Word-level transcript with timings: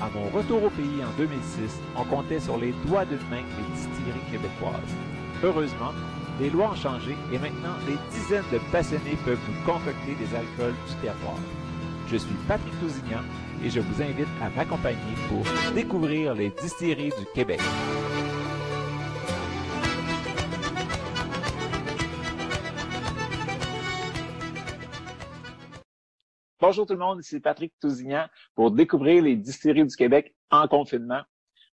À 0.00 0.10
mon 0.14 0.28
retour 0.28 0.62
au 0.62 0.68
pays 0.68 1.02
en 1.02 1.10
2006, 1.16 1.80
on 1.96 2.04
comptait 2.04 2.40
sur 2.40 2.58
les 2.58 2.74
doigts 2.86 3.06
d'une 3.06 3.16
main 3.30 3.40
les 3.40 3.74
distilleries 3.74 4.30
québécoises. 4.30 4.94
Heureusement, 5.42 5.92
les 6.38 6.50
lois 6.50 6.72
ont 6.72 6.74
changé 6.74 7.16
et 7.32 7.38
maintenant 7.38 7.76
des 7.86 7.96
dizaines 8.10 8.44
de 8.52 8.58
passionnés 8.70 9.16
peuvent 9.24 9.38
nous 9.48 9.64
concocter 9.64 10.14
des 10.18 10.36
alcools 10.36 10.74
du 10.86 10.94
terroir. 11.00 11.38
Je 12.08 12.18
suis 12.18 12.34
Patrick 12.46 12.78
Tousignan 12.78 13.22
et 13.64 13.70
je 13.70 13.80
vous 13.80 14.02
invite 14.02 14.28
à 14.42 14.50
m'accompagner 14.50 14.98
pour 15.30 15.44
découvrir 15.74 16.34
les 16.34 16.50
distilleries 16.50 17.12
du 17.18 17.24
Québec. 17.34 17.60
Bonjour 26.66 26.84
tout 26.84 26.94
le 26.94 26.98
monde, 26.98 27.20
ici 27.20 27.38
Patrick 27.38 27.72
Tousignan 27.80 28.26
pour 28.56 28.72
découvrir 28.72 29.22
les 29.22 29.36
distilleries 29.36 29.86
du 29.86 29.94
Québec 29.94 30.34
en 30.50 30.66
confinement. 30.66 31.22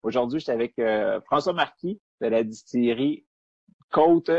Aujourd'hui, 0.02 0.40
je 0.40 0.46
suis 0.46 0.52
avec 0.52 0.76
euh, 0.80 1.20
François 1.26 1.52
Marquis 1.52 2.00
de 2.20 2.26
la 2.26 2.42
distillerie 2.42 3.24
Côte 3.92 4.32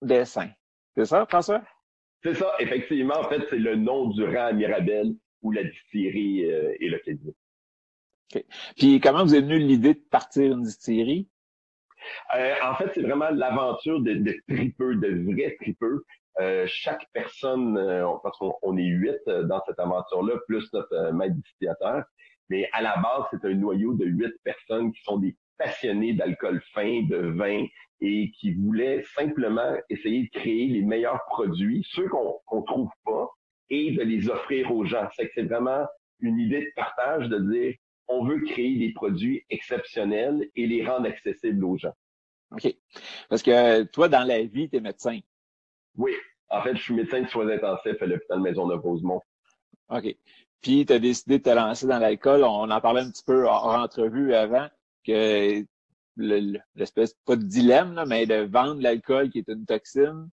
des 0.00 0.24
Saints. 0.24 0.52
C'est 0.96 1.04
ça, 1.04 1.26
François? 1.26 1.62
C'est 2.24 2.32
ça, 2.32 2.50
effectivement. 2.60 3.18
En 3.18 3.28
fait, 3.28 3.42
c'est 3.50 3.58
le 3.58 3.76
nom 3.76 4.08
du 4.08 4.24
rang 4.24 4.46
à 4.46 4.52
Mirabel 4.52 5.12
où 5.42 5.52
la 5.52 5.64
distillerie 5.64 6.50
euh, 6.50 6.72
est 6.80 6.88
localisée. 6.88 7.34
Puis 8.78 9.00
comment 9.00 9.22
vous 9.22 9.34
êtes 9.34 9.44
venu 9.44 9.58
l'idée 9.58 9.92
de 9.92 10.04
partir 10.10 10.50
une 10.50 10.62
distillerie? 10.62 11.28
Euh, 12.34 12.54
en 12.62 12.74
fait, 12.76 12.90
c'est 12.94 13.02
vraiment 13.02 13.28
l'aventure 13.28 14.00
de, 14.00 14.14
de 14.14 14.34
tripeux, 14.48 14.94
de 14.94 15.30
vrais 15.30 15.56
tripeux. 15.60 16.06
Euh, 16.38 16.64
chaque 16.68 17.06
personne, 17.12 17.76
euh, 17.76 18.06
parce 18.22 18.38
qu'on 18.38 18.54
on 18.62 18.76
est 18.76 18.84
huit 18.84 19.18
euh, 19.28 19.42
dans 19.44 19.60
cette 19.66 19.78
aventure-là, 19.78 20.34
plus 20.46 20.72
notre 20.72 20.94
euh, 20.94 21.12
maître 21.12 21.34
distillateur, 21.34 22.04
mais 22.48 22.68
à 22.72 22.82
la 22.82 22.96
base, 22.96 23.24
c'est 23.30 23.44
un 23.44 23.54
noyau 23.54 23.94
de 23.94 24.06
huit 24.06 24.32
personnes 24.44 24.92
qui 24.92 25.02
sont 25.02 25.18
des 25.18 25.36
passionnés 25.58 26.14
d'alcool 26.14 26.62
fin, 26.72 27.02
de 27.02 27.16
vin, 27.36 27.66
et 28.00 28.30
qui 28.38 28.54
voulaient 28.54 29.04
simplement 29.14 29.76
essayer 29.90 30.22
de 30.22 30.38
créer 30.38 30.68
les 30.68 30.82
meilleurs 30.82 31.22
produits, 31.26 31.86
ceux 31.90 32.08
qu'on 32.08 32.40
qu'on 32.46 32.62
trouve 32.62 32.90
pas, 33.04 33.28
et 33.68 33.92
de 33.92 34.02
les 34.02 34.30
offrir 34.30 34.72
aux 34.74 34.84
gens. 34.84 35.08
C'est 35.16 35.26
que 35.26 35.32
c'est 35.34 35.42
vraiment 35.42 35.86
une 36.20 36.38
idée 36.38 36.60
de 36.60 36.70
partage 36.76 37.28
de 37.28 37.38
dire 37.38 37.74
on 38.08 38.24
veut 38.24 38.40
créer 38.40 38.76
des 38.76 38.92
produits 38.92 39.44
exceptionnels 39.50 40.48
et 40.56 40.66
les 40.66 40.84
rendre 40.84 41.06
accessibles 41.06 41.64
aux 41.64 41.76
gens. 41.76 41.94
OK. 42.52 42.74
Parce 43.28 43.42
que 43.42 43.84
toi, 43.84 44.08
dans 44.08 44.24
la 44.24 44.42
vie, 44.42 44.68
tu 44.68 44.76
es 44.76 44.80
médecin. 44.80 45.20
Oui, 45.96 46.12
en 46.48 46.62
fait, 46.62 46.76
je 46.76 46.82
suis 46.82 46.94
médecin 46.94 47.22
de 47.22 47.28
soins 47.28 47.48
intensifs 47.48 48.00
à 48.00 48.06
l'hôpital 48.06 48.40
Maisonneuve-Rosemont. 48.40 49.20
OK. 49.90 50.16
Puis 50.62 50.84
tu 50.86 50.92
as 50.92 50.98
décidé 50.98 51.38
de 51.38 51.42
te 51.42 51.50
lancer 51.50 51.86
dans 51.86 51.98
l'alcool. 51.98 52.44
On 52.44 52.70
en 52.70 52.80
parlait 52.80 53.00
un 53.00 53.10
petit 53.10 53.24
peu 53.24 53.48
en 53.48 53.80
entrevue 53.82 54.34
avant 54.34 54.68
que 55.06 55.64
le- 56.16 56.58
l'espèce, 56.74 57.14
pas 57.24 57.36
de 57.36 57.42
dilemme, 57.44 57.94
là, 57.94 58.04
mais 58.04 58.26
de 58.26 58.46
vendre 58.46 58.80
l'alcool 58.82 59.30
qui 59.30 59.38
est 59.38 59.48
une 59.48 59.64
toxine 59.64 60.28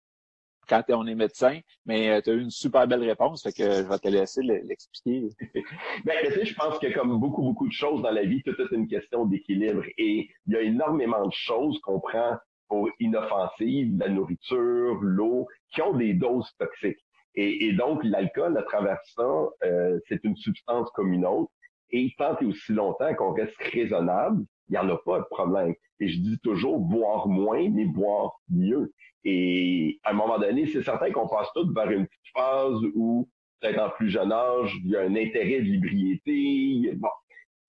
quand 0.66 0.82
on 0.88 1.06
est 1.06 1.14
médecin. 1.14 1.60
Mais 1.84 2.22
tu 2.22 2.31
as 2.31 2.32
eu 2.32 2.41
une 2.41 2.50
super 2.50 2.88
belle 2.88 3.04
réponse, 3.04 3.43
fait 3.43 3.53
que 3.53 3.70
je 3.70 3.82
vais 3.82 3.98
te 3.98 4.09
laisser 4.09 4.43
le- 4.43 4.62
l'expliquer. 4.64 5.28
Ben, 6.06 6.16
tu 6.25 6.32
sais, 6.32 6.44
je 6.47 6.54
pense 6.54 6.78
que 6.78 6.93
comme 6.94 7.19
beaucoup, 7.20 7.43
beaucoup 7.43 7.69
de 7.69 7.72
choses 7.72 8.00
dans 8.03 8.10
la 8.10 8.25
vie, 8.25 8.43
tout 8.43 8.54
est 8.59 8.75
une 8.75 8.88
question 8.88 9.26
d'équilibre. 9.26 9.82
Et 9.98 10.31
il 10.47 10.53
y 10.53 10.56
a 10.56 10.62
énormément 10.62 11.26
de 11.26 11.32
choses 11.32 11.78
qu'on 11.82 12.00
prend 12.00 12.38
pour 12.69 12.88
inoffensives, 13.00 13.97
la 13.98 14.08
nourriture, 14.08 14.98
l'eau, 15.02 15.47
qui 15.72 15.82
ont 15.82 15.94
des 15.94 16.14
doses 16.14 16.50
toxiques. 16.58 17.04
Et, 17.36 17.72
donc, 17.72 18.04
l'alcool, 18.04 18.56
à 18.56 18.62
travers 18.62 19.00
ça, 19.16 19.48
euh, 19.64 19.98
c'est 20.08 20.22
une 20.22 20.36
substance 20.36 20.88
comme 20.94 21.12
une 21.12 21.26
autre. 21.26 21.50
Et 21.91 22.12
tant 22.16 22.36
et 22.41 22.44
aussi 22.44 22.72
longtemps 22.72 23.12
qu'on 23.14 23.32
reste 23.32 23.56
raisonnable, 23.72 24.44
il 24.69 24.72
n'y 24.72 24.78
en 24.78 24.88
a 24.88 24.97
pas 24.98 25.19
de 25.19 25.25
problème. 25.30 25.75
Et 26.00 26.08
je 26.08 26.20
dis 26.20 26.38
toujours 26.41 26.78
boire 26.78 27.26
moins, 27.26 27.69
mais 27.69 27.86
boire 27.86 28.41
mieux. 28.48 28.92
Et 29.25 29.98
à 30.04 30.10
un 30.10 30.14
moment 30.14 30.38
donné, 30.38 30.66
c'est 30.66 30.82
certain 30.82 31.10
qu'on 31.10 31.28
passe 31.28 31.48
tous 31.54 31.72
vers 31.72 31.91
une 31.91 32.06
petite 32.06 32.32
phase 32.34 32.81
où 32.94 33.28
peut-être 33.60 33.81
en 33.81 33.91
plus 33.91 34.10
jeune 34.10 34.32
âge, 34.32 34.75
il 34.84 34.91
y 34.91 34.96
a 34.96 35.02
un 35.02 35.16
intérêt 35.16 35.60
de 35.60 35.64
l'hybriété. 35.64 36.94
Bon. 36.96 37.08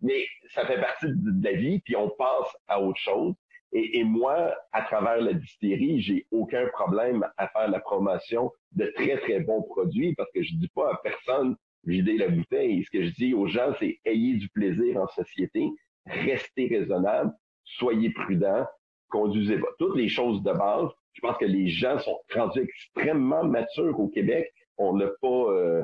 Mais 0.01 0.25
ça 0.50 0.66
fait 0.66 0.79
partie 0.79 1.07
de 1.07 1.44
la 1.44 1.53
vie, 1.53 1.79
puis 1.79 1.95
on 1.95 2.09
passe 2.09 2.56
à 2.67 2.81
autre 2.81 3.00
chose. 3.00 3.33
Et, 3.78 4.06
moi, 4.06 4.56
à 4.72 4.84
travers 4.84 5.19
la 5.19 5.34
distillerie, 5.34 6.00
j'ai 6.00 6.25
aucun 6.31 6.66
problème 6.68 7.28
à 7.36 7.50
faire 7.50 7.69
la 7.69 7.81
promotion 7.81 8.50
de 8.72 8.86
très, 8.96 9.18
très 9.18 9.41
bons 9.41 9.63
produits 9.63 10.16
parce 10.16 10.31
que 10.31 10.41
je 10.41 10.56
dis 10.56 10.69
pas 10.69 10.94
à 10.94 11.02
personne 11.03 11.58
vider 11.84 12.18
la 12.18 12.30
bouteille. 12.30 12.86
Ce 12.86 12.90
que 12.90 13.03
je 13.03 13.13
dis 13.16 13.34
aux 13.34 13.47
gens, 13.47 13.74
c'est 13.78 14.00
ayez 14.06 14.36
du 14.36 14.47
plaisir 14.47 15.02
en 15.02 15.08
société, 15.09 15.68
restez 16.06 16.68
raisonnable, 16.68 17.34
soyez 17.66 18.12
prudent, 18.12 18.66
conduisez 19.09 19.58
pas. 19.58 19.68
Toutes 19.78 19.97
les 19.97 20.07
choses 20.07 20.42
de 20.42 20.53
base. 20.53 20.88
Je 21.12 21.19
pense 21.19 21.38
que 21.38 21.46
les 21.46 21.68
gens 21.68 22.00
sont 22.00 22.18
rendus 22.34 22.62
extrêmement 22.62 23.44
matures 23.44 24.00
au 24.00 24.07
Québec. 24.07 24.53
On 24.78 24.96
n'a 24.96 25.07
pas... 25.22 25.28
euh, 25.28 25.84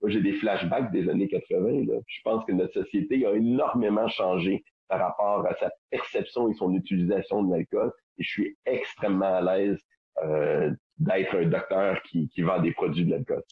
moi, 0.00 0.10
j'ai 0.10 0.22
des 0.22 0.32
flashbacks 0.32 0.90
des 0.90 1.06
années 1.10 1.28
80. 1.28 1.84
Là. 1.86 2.00
Je 2.06 2.20
pense 2.24 2.46
que 2.46 2.52
notre 2.52 2.72
société 2.72 3.26
a 3.26 3.34
énormément 3.34 4.08
changé 4.08 4.64
par 4.88 5.00
rapport 5.00 5.46
à 5.46 5.54
sa 5.56 5.70
perception 5.90 6.48
et 6.48 6.54
son 6.54 6.72
utilisation 6.74 7.42
de 7.42 7.52
l'alcool. 7.54 7.92
Et 8.18 8.22
je 8.22 8.28
suis 8.28 8.58
extrêmement 8.66 9.36
à 9.36 9.40
l'aise 9.40 9.78
euh, 10.22 10.70
d'être 10.98 11.34
un 11.36 11.46
docteur 11.46 12.00
qui, 12.02 12.28
qui 12.28 12.42
vend 12.42 12.60
des 12.60 12.72
produits 12.72 13.04
de 13.04 13.10
l'alcool. 13.12 13.42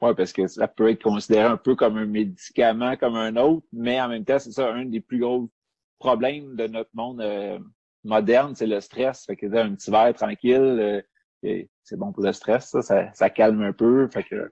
Ouais, 0.00 0.14
parce 0.14 0.32
que 0.32 0.46
ça 0.46 0.66
peut 0.66 0.90
être 0.90 1.02
considéré 1.02 1.44
un 1.44 1.58
peu 1.58 1.74
comme 1.74 1.98
un 1.98 2.06
médicament, 2.06 2.96
comme 2.96 3.16
un 3.16 3.36
autre, 3.36 3.66
mais 3.72 4.00
en 4.00 4.08
même 4.08 4.24
temps, 4.24 4.38
c'est 4.38 4.52
ça, 4.52 4.72
un 4.72 4.86
des 4.86 5.00
plus 5.00 5.18
gros 5.18 5.50
problèmes 5.98 6.56
de 6.56 6.66
notre 6.66 6.90
monde 6.94 7.20
euh, 7.20 7.58
moderne, 8.04 8.54
c'est 8.54 8.66
le 8.66 8.80
stress. 8.80 9.26
Fait 9.26 9.36
que 9.36 9.46
un 9.54 9.74
petit 9.74 9.90
verre 9.90 10.14
tranquille, 10.14 11.02
euh, 11.44 11.62
c'est 11.82 11.98
bon 11.98 12.12
pour 12.12 12.24
le 12.24 12.32
stress, 12.32 12.70
ça, 12.70 12.80
ça, 12.80 13.12
ça 13.12 13.28
calme 13.28 13.62
un 13.62 13.74
peu. 13.74 14.08
Fait 14.08 14.22
que 14.22 14.50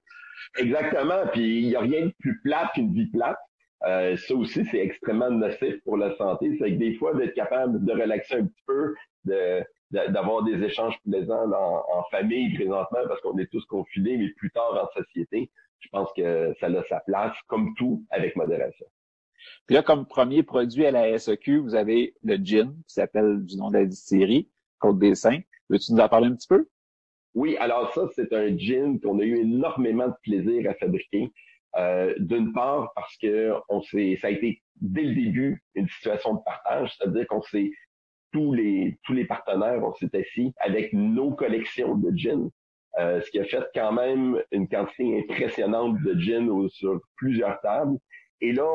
Exactement. 0.56 1.26
Puis 1.32 1.62
il 1.62 1.68
n'y 1.68 1.76
a 1.76 1.80
rien 1.80 2.06
de 2.06 2.14
plus 2.18 2.40
plate 2.40 2.72
qu'une 2.74 2.92
vie 2.92 3.06
plate. 3.06 3.38
Euh, 3.86 4.16
ça 4.16 4.34
aussi, 4.34 4.64
c'est 4.70 4.78
extrêmement 4.78 5.30
nocif 5.30 5.82
pour 5.84 5.96
la 5.96 6.16
santé. 6.16 6.56
C'est 6.58 6.72
que 6.72 6.78
des 6.78 6.94
fois, 6.94 7.14
d'être 7.14 7.34
capable 7.34 7.84
de 7.84 7.92
relaxer 7.92 8.36
un 8.36 8.46
petit 8.46 8.64
peu, 8.66 8.94
de 9.24 9.62
d'avoir 9.90 10.42
des 10.44 10.62
échanges 10.62 10.98
plaisants 11.02 11.50
en, 11.50 11.82
en 11.90 12.02
famille 12.10 12.54
présentement 12.54 12.98
parce 13.08 13.22
qu'on 13.22 13.38
est 13.38 13.50
tous 13.50 13.64
confinés, 13.64 14.18
mais 14.18 14.28
plus 14.36 14.50
tard 14.50 14.78
en 14.78 15.02
société, 15.02 15.50
je 15.80 15.88
pense 15.88 16.12
que 16.14 16.52
ça 16.60 16.66
a 16.66 16.82
sa 16.84 17.00
place, 17.00 17.34
comme 17.46 17.74
tout, 17.74 18.04
avec 18.10 18.36
modération. 18.36 18.86
Puis 19.66 19.74
là, 19.74 19.82
comme 19.82 20.06
premier 20.06 20.42
produit 20.42 20.84
à 20.84 20.90
la 20.90 21.18
SEQ, 21.18 21.58
vous 21.58 21.74
avez 21.74 22.14
le 22.22 22.36
gin, 22.36 22.74
qui 22.86 22.94
s'appelle 22.94 23.44
du 23.44 23.56
nom 23.56 23.70
de 23.70 23.78
la 23.78 23.86
distillerie, 23.86 24.48
Côte 24.78 24.98
des 24.98 25.14
Saints. 25.14 25.40
Veux-tu 25.70 25.92
nous 25.92 26.00
en 26.00 26.08
parler 26.08 26.28
un 26.28 26.34
petit 26.34 26.48
peu? 26.48 26.68
Oui, 27.34 27.56
alors 27.58 27.92
ça, 27.94 28.08
c'est 28.14 28.32
un 28.32 28.56
gin 28.56 29.00
qu'on 29.00 29.18
a 29.20 29.22
eu 29.22 29.38
énormément 29.38 30.08
de 30.08 30.14
plaisir 30.22 30.68
à 30.70 30.74
fabriquer. 30.74 31.30
Euh, 31.78 32.14
D'une 32.18 32.52
part, 32.52 32.92
parce 32.94 33.16
que 33.18 33.52
on 33.68 33.80
ça 33.82 34.26
a 34.26 34.30
été 34.30 34.62
dès 34.80 35.02
le 35.02 35.14
début 35.14 35.62
une 35.74 35.88
situation 35.88 36.34
de 36.34 36.40
partage, 36.44 36.94
c'est-à-dire 36.96 37.26
qu'on 37.28 37.42
s'est 37.42 37.70
tous 38.32 38.52
les 38.52 38.98
tous 39.04 39.12
les 39.12 39.24
partenaires, 39.24 39.82
on 39.82 39.94
s'est 39.94 40.14
assis 40.16 40.52
avec 40.58 40.92
nos 40.92 41.32
collections 41.32 41.94
de 41.94 42.10
gin, 42.16 42.50
euh, 42.98 43.20
ce 43.20 43.30
qui 43.30 43.38
a 43.38 43.44
fait 43.44 43.64
quand 43.74 43.92
même 43.92 44.42
une 44.50 44.68
quantité 44.68 45.18
impressionnante 45.20 46.00
de 46.02 46.18
gin 46.18 46.68
sur 46.68 47.00
plusieurs 47.16 47.60
tables. 47.60 47.96
Et 48.40 48.52
là, 48.52 48.68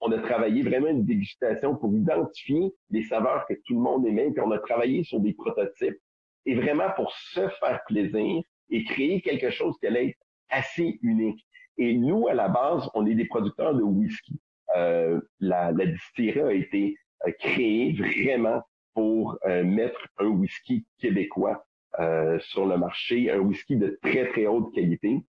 on 0.00 0.12
a 0.12 0.18
travaillé 0.18 0.62
vraiment 0.62 0.88
une 0.88 1.04
dégustation 1.04 1.76
pour 1.76 1.94
identifier 1.94 2.72
les 2.90 3.02
saveurs 3.02 3.46
que 3.46 3.54
tout 3.66 3.74
le 3.74 3.80
monde 3.80 4.06
aimait, 4.06 4.30
puis 4.30 4.42
on 4.44 4.50
a 4.50 4.58
travaillé 4.58 5.04
sur 5.04 5.20
des 5.20 5.34
prototypes, 5.34 5.98
et 6.46 6.54
vraiment 6.54 6.90
pour 6.96 7.12
se 7.12 7.48
faire 7.60 7.80
plaisir 7.86 8.42
et 8.70 8.84
créer 8.84 9.20
quelque 9.20 9.50
chose 9.50 9.74
qui 9.80 9.86
allait 9.86 10.08
être 10.08 10.18
assez 10.50 10.98
unique. 11.02 11.45
Et 11.78 11.96
nous, 11.96 12.28
à 12.28 12.34
la 12.34 12.48
base, 12.48 12.88
on 12.94 13.06
est 13.06 13.14
des 13.14 13.26
producteurs 13.26 13.74
de 13.74 13.82
whisky. 13.82 14.40
Euh, 14.76 15.20
la, 15.40 15.72
la 15.72 15.86
distillerie 15.86 16.40
a 16.40 16.52
été 16.52 16.96
euh, 17.26 17.32
créée 17.38 17.92
vraiment 17.92 18.62
pour 18.94 19.38
euh, 19.46 19.62
mettre 19.64 20.00
un 20.18 20.26
whisky 20.28 20.86
québécois 20.98 21.64
euh, 22.00 22.38
sur 22.40 22.66
le 22.66 22.76
marché, 22.76 23.30
un 23.30 23.38
whisky 23.38 23.76
de 23.76 23.98
très, 24.02 24.28
très 24.28 24.46
haute 24.46 24.74
qualité. 24.74 25.22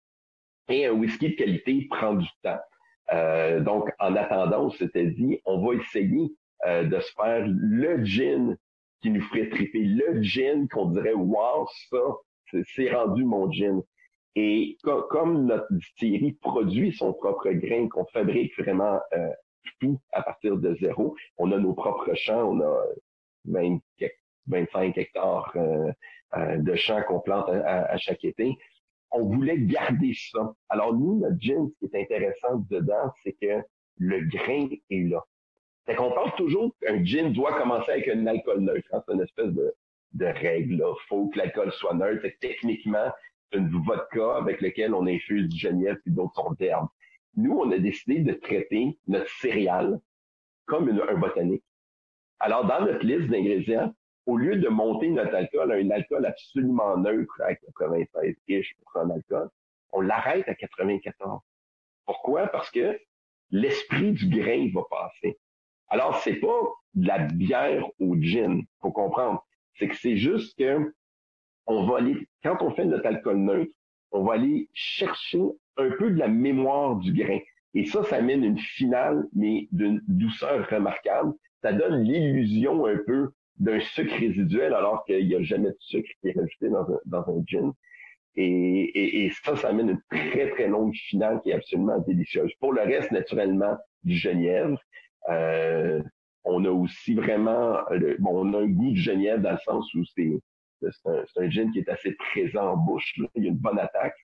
Et 0.69 0.87
un 0.87 0.93
whisky 0.93 1.31
de 1.31 1.35
qualité 1.35 1.87
prend 1.91 2.15
du 2.15 2.29
temps. 2.43 2.61
Donc, 3.61 3.91
en 3.99 4.17
attendant, 4.17 4.65
on 4.65 4.71
s'était 4.71 5.09
dit, 5.09 5.39
on 5.45 5.63
va 5.63 5.75
essayer 5.75 6.35
de 6.67 7.01
se 7.01 7.13
faire 7.13 7.45
le 7.47 8.03
gin 8.03 8.57
qui 9.03 9.11
nous 9.11 9.21
ferait 9.21 9.51
triper, 9.51 9.85
le 9.85 10.23
gin 10.23 10.67
qu'on 10.69 10.87
dirait, 10.87 11.13
wow, 11.13 11.69
ça, 11.91 11.99
c'est 12.75 12.91
rendu 12.91 13.27
mon 13.27 13.53
gin. 13.53 13.83
Et 14.37 14.77
comme 14.83 15.47
notre 15.47 15.67
distillerie 15.73 16.33
produit 16.33 16.93
son 16.93 17.13
propre 17.13 17.51
grain, 17.51 17.89
qu'on 17.89 18.07
fabrique 18.07 18.59
vraiment 18.59 19.01
euh, 19.13 19.29
tout 19.81 20.01
à 20.13 20.23
partir 20.23 20.57
de 20.57 20.75
zéro, 20.77 21.17
on 21.39 21.53
a 21.53 21.59
nos 21.59 21.75
propres 21.75 22.15
champs, 22.15 22.51
on 22.51 22.61
a 22.61 22.85
20, 23.47 23.79
25 24.47 24.99
hectares 24.99 25.53
euh, 25.57 25.93
euh, 26.37 26.57
de 26.59 26.75
champs 26.75 27.03
qu'on 27.03 27.21
plante 27.21 27.49
à, 27.49 27.97
chaque 27.99 28.25
été. 28.25 28.57
On 29.11 29.25
voulait 29.25 29.59
garder 29.59 30.13
ça. 30.33 30.53
Alors 30.69 30.95
nous, 30.95 31.21
notre 31.21 31.41
gin, 31.41 31.69
ce 31.69 31.87
qui 31.87 31.95
est 31.95 32.03
intéressant 32.03 32.65
dedans, 32.69 33.13
c'est 33.23 33.37
que 33.41 33.63
le 33.99 34.21
grain 34.23 34.69
est 34.91 35.09
là. 35.09 35.23
C'est 35.87 35.95
qu'on 35.95 36.11
pense 36.11 36.35
toujours 36.37 36.75
qu'un 36.81 37.05
gin 37.05 37.33
doit 37.33 37.57
commencer 37.59 37.93
avec 37.93 38.09
un 38.09 38.27
alcool 38.27 38.61
neutre. 38.61 38.89
Hein. 38.93 39.03
C'est 39.07 39.15
une 39.15 39.23
espèce 39.23 39.53
de, 39.53 39.73
de 40.15 40.25
règle. 40.25 40.75
Il 40.75 41.07
faut 41.09 41.29
que 41.29 41.39
l'alcool 41.39 41.71
soit 41.73 41.95
neutre. 41.95 42.27
techniquement, 42.41 43.13
une 43.55 43.69
vodka 43.69 44.37
avec 44.37 44.61
laquelle 44.61 44.95
on 44.95 45.07
infuse 45.07 45.49
du 45.49 45.57
genièvre 45.57 45.99
et 46.07 46.11
d'autres 46.11 46.35
sortes 46.35 46.59
d'herbes. 46.59 46.89
Nous, 47.37 47.53
on 47.53 47.71
a 47.71 47.79
décidé 47.79 48.21
de 48.21 48.33
traiter 48.33 48.99
notre 49.09 49.31
céréale 49.41 50.01
comme 50.67 50.89
un 50.89 51.19
botanique. 51.19 51.65
Alors, 52.41 52.67
dans 52.67 52.85
notre 52.85 53.05
liste 53.05 53.29
d'ingrédients, 53.29 53.95
au 54.27 54.37
lieu 54.37 54.57
de 54.57 54.69
monter 54.69 55.11
notre 55.11 55.35
alcool 55.35 55.73
à 55.73 55.77
un 55.77 55.91
alcool 55.91 56.25
absolument 56.27 56.97
neutre 56.97 57.41
à 57.43 57.55
96 57.55 58.35
d'alcool, 59.07 59.51
on 59.93 60.01
l'arrête 60.01 60.49
à 60.49 60.55
94. 60.55 61.41
Pourquoi? 62.07 62.47
Parce 62.49 62.71
que 62.71 62.99
l'esprit 63.51 64.13
du 64.13 64.29
grain 64.29 64.71
va 64.75 64.83
passer. 64.91 65.39
Alors, 65.89 66.19
c'est 66.19 66.37
pas 66.37 66.61
de 66.95 67.07
la 67.07 67.19
bière 67.19 67.87
au 68.01 68.17
gin, 68.17 68.63
faut 68.81 68.93
comprendre. 68.93 69.47
C'est 69.75 69.89
que 69.89 69.97
c'est 69.97 70.17
juste 70.17 70.57
que 70.59 70.93
on 71.67 71.87
va 71.87 71.99
aller, 71.99 72.29
quand 72.43 72.63
on 72.63 72.71
fait 72.71 72.85
notre 72.85 73.07
alcool 73.07 73.39
neutre, 73.39 73.73
on 74.13 74.25
va 74.25 74.35
aller 74.35 74.69
chercher 74.73 75.43
un 75.77 75.91
peu 75.91 76.11
de 76.11 76.19
la 76.19 76.29
mémoire 76.29 76.97
du 76.97 77.13
grain. 77.13 77.39
Et 77.75 77.85
ça, 77.87 78.05
ça 78.05 78.17
amène 78.17 78.45
une 78.45 78.59
finale, 78.59 79.27
mais 79.35 79.69
d'une 79.73 80.01
douceur 80.07 80.69
remarquable. 80.69 81.33
Ça 81.63 81.73
donne 81.73 82.03
l'illusion 82.03 82.87
un 82.87 82.99
peu 83.07 83.31
d'un 83.59 83.81
sucre 83.81 84.15
résiduel 84.15 84.75
alors 84.75 85.05
qu'il 85.05 85.27
n'y 85.27 85.35
a 85.35 85.43
jamais 85.43 85.71
de 85.71 85.77
sucre 85.81 86.09
qui 86.21 86.29
est 86.29 86.39
rajouté 86.39 86.69
dans 86.69 86.89
un, 86.93 86.99
dans 87.07 87.29
un 87.29 87.43
gin. 87.47 87.73
Et, 88.37 89.25
et, 89.27 89.31
ça, 89.45 89.57
ça 89.57 89.69
amène 89.69 89.91
une 89.91 90.03
très, 90.11 90.51
très 90.51 90.69
longue 90.69 90.95
finale 90.95 91.41
qui 91.43 91.51
est 91.51 91.55
absolument 91.55 91.99
délicieuse. 92.01 92.53
Pour 92.61 92.73
le 92.73 92.83
reste, 92.83 93.13
naturellement, 93.13 93.77
du 94.03 94.17
genièvre. 94.17 94.79
Euh, 95.31 96.03
on 96.45 96.65
a 96.65 96.71
aussi 96.71 97.15
vraiment, 97.15 97.79
bon, 98.19 98.47
on 98.47 98.55
a 98.55 98.59
un 98.59 98.67
goût 98.67 98.91
de 98.91 98.97
genièvre 98.97 99.41
dans 99.41 99.53
le 99.53 99.59
sens 99.65 99.93
où 99.95 100.05
c'est 100.15 100.31
c'est 100.93 101.41
un, 101.41 101.51
gin 101.51 101.71
qui 101.73 101.81
est 101.81 101.89
assez 101.89 102.13
présent 102.13 102.73
en 102.73 102.77
bouche. 102.77 103.15
Il 103.35 103.45
y 103.45 103.47
a 103.47 103.51
une 103.51 103.57
bonne 103.57 103.79
attaque. 103.79 104.17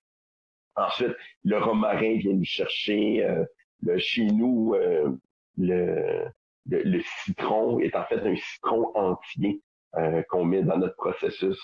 Ensuite, 0.75 1.15
le 1.43 1.57
romarin 1.57 2.17
vient 2.17 2.33
nous 2.33 2.43
chercher. 2.43 3.23
Euh, 3.25 3.43
le, 3.83 3.97
chez 3.97 4.25
nous, 4.25 4.73
euh, 4.75 5.11
le, 5.57 6.25
le, 6.69 7.01
citron 7.23 7.79
est 7.79 7.95
en 7.95 8.05
fait 8.05 8.19
un 8.19 8.35
citron 8.35 8.91
entier 8.95 9.61
euh, 9.95 10.21
qu'on 10.29 10.45
met 10.45 10.63
dans 10.63 10.77
notre 10.77 10.95
processus. 10.95 11.59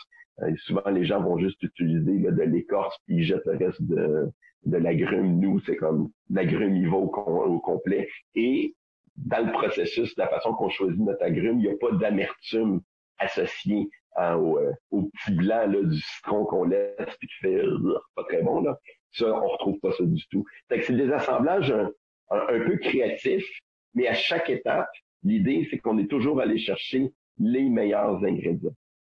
Souvent, 0.58 0.88
les 0.92 1.06
gens 1.06 1.22
vont 1.22 1.40
juste 1.40 1.62
utiliser 1.64 2.20
de 2.20 2.44
l'écorce 2.44 2.96
puis 3.06 3.18
ils 3.18 3.24
jettent 3.24 3.46
le 3.46 3.58
reste 3.58 3.82
de, 3.82 4.32
de 4.66 4.78
l'agrume. 4.78 5.40
Nous, 5.40 5.60
c'est 5.62 5.78
comme 5.78 6.10
l'agrume, 6.30 6.76
il 6.76 6.90
va 6.90 6.98
au, 6.98 7.60
complet. 7.60 8.08
Et 8.36 8.76
dans 9.16 9.46
le 9.46 9.52
processus, 9.52 10.16
la 10.18 10.28
façon 10.28 10.54
qu'on 10.54 10.70
choisit 10.70 11.00
notre 11.00 11.24
agrume, 11.24 11.60
il 11.60 11.68
n'y 11.68 11.74
a 11.74 11.78
pas 11.78 11.92
d'amertume 11.92 12.82
associée 13.18 13.90
hein, 14.18 14.36
au, 14.36 14.60
euh, 14.60 14.72
au, 14.92 15.04
petit 15.04 15.34
blanc 15.34 15.66
là, 15.68 15.82
du 15.84 16.00
citron 16.00 16.46
qu'on 16.46 16.66
laisse 16.66 17.16
puis 17.20 17.28
qui 17.28 17.36
fait 17.42 17.62
pas 18.16 18.24
très 18.26 18.42
bon. 18.44 18.62
Là. 18.62 18.78
Ça, 19.14 19.34
on 19.34 19.48
retrouve 19.48 19.80
pas 19.80 19.92
ça 19.94 20.04
du 20.04 20.28
tout. 20.28 20.46
c'est 20.70 20.92
des 20.92 21.12
assemblages 21.12 21.72
un, 21.72 21.90
un 22.30 22.60
peu 22.66 22.78
créatifs 22.78 23.48
mais 23.98 24.08
à 24.08 24.14
chaque 24.14 24.52
étape, 24.52 24.92
l'idée, 25.24 25.68
c'est 25.72 25.80
qu'on 25.80 25.98
est 25.98 26.08
toujours 26.08 26.40
allé 26.40 26.60
chercher 26.60 27.12
les 27.40 27.68
meilleurs 27.68 28.24
ingrédients. 28.24 28.76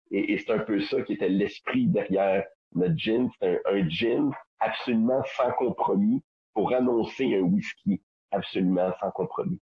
Et, 0.10 0.40
c'est 0.40 0.52
un 0.52 0.60
peu 0.60 0.82
ça 0.82 1.04
qui 1.04 1.14
était 1.14 1.30
l'esprit 1.30 1.86
derrière 1.88 2.44
notre 2.74 2.98
gin. 2.98 3.30
C'est 3.40 3.62
un, 3.66 3.88
gin 3.88 4.32
absolument 4.60 5.22
sans 5.38 5.52
compromis 5.52 6.24
pour 6.56 6.74
annoncer 6.74 7.36
un 7.36 7.42
whisky 7.42 8.02
absolument 8.32 8.92
sans 9.00 9.12
compromis. 9.12 9.60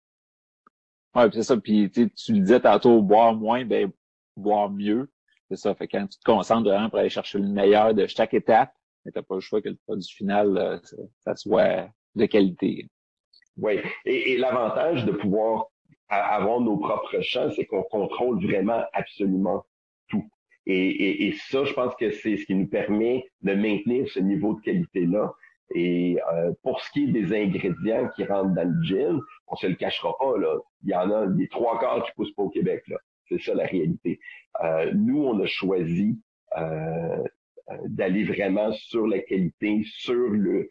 Ouais, 1.16 1.30
c'est 1.34 1.44
ça. 1.44 1.58
Puis 1.58 1.90
tu 1.90 2.34
le 2.34 2.40
disais 2.40 2.60
tantôt, 2.60 3.02
boire 3.02 3.34
moins, 3.34 3.66
ben 3.66 3.92
boire 4.36 4.70
mieux. 4.70 5.10
C'est 5.50 5.58
ça. 5.58 5.74
Fait 5.76 5.88
quand 5.88 6.06
tu 6.08 6.20
te 6.20 6.24
concentres 6.24 6.70
vraiment 6.70 6.90
pour 6.90 7.00
aller 7.00 7.10
chercher 7.10 7.40
le 7.40 7.48
meilleur 7.48 7.94
de 7.94 8.06
chaque 8.08 8.34
étape, 8.34 8.72
tu 9.06 9.12
n'as 9.16 9.22
pas 9.22 9.36
le 9.36 9.42
choix 9.42 9.62
que 9.62 9.70
le 9.70 9.78
produit 9.86 10.10
final, 10.10 10.58
euh, 10.58 10.78
ça 11.24 11.36
soit 11.36 11.90
de 12.16 12.26
qualité. 12.26 12.88
Oui, 13.58 13.80
et, 14.06 14.38
l'avantage 14.38 15.06
de 15.06 15.12
pouvoir 15.12 15.68
avoir 16.10 16.60
nos 16.62 16.78
propres 16.78 17.22
champs, 17.22 17.50
c'est 17.56 17.66
qu'on 17.66 17.84
contrôle 17.84 18.44
vraiment 18.46 18.84
absolument 18.94 19.66
tout. 20.10 20.26
Et, 20.66 21.34
ça, 21.50 21.64
je 21.64 21.74
pense 21.74 21.96
que 21.96 22.12
c'est 22.12 22.38
ce 22.38 22.46
qui 22.46 22.54
nous 22.54 22.68
permet 22.68 23.26
de 23.42 23.54
maintenir 23.54 24.08
ce 24.10 24.20
niveau 24.20 24.56
de 24.56 24.62
qualité-là. 24.62 25.34
Et 25.74 26.18
euh, 26.34 26.54
pour 26.62 26.82
ce 26.82 26.92
qui 26.92 27.06
est 27.06 27.08
des 27.08 27.34
ingrédients 27.34 28.10
qui 28.16 28.24
rentrent 28.26 28.54
dans 28.54 28.70
le 28.70 28.84
gin, 28.84 29.20
on 29.48 29.56
se 29.56 29.68
le 29.68 29.76
cachera 29.76 30.14
pas, 30.18 30.38
là. 30.38 30.58
Il 30.84 30.90
y 30.90 30.96
en 30.96 31.10
a 31.12 31.28
des 31.28 31.48
trois 31.48 31.80
quarts 31.80 32.04
qui 32.06 32.12
poussent 32.16 32.34
pas 32.34 32.44
au 32.44 32.50
Québec, 32.50 32.84
là. 32.88 32.98
C'est 33.30 33.42
ça 33.42 33.54
la 33.54 33.66
réalité. 33.66 34.20
Euh, 34.64 34.92
nous, 34.94 35.24
on 35.24 35.40
a 35.42 35.46
choisi 35.46 36.20
euh, 36.58 37.24
d'aller 37.88 38.24
vraiment 38.24 38.72
sur 38.72 39.08
la 39.08 39.20
qualité, 39.20 39.84
sur 39.86 40.30
le, 40.30 40.70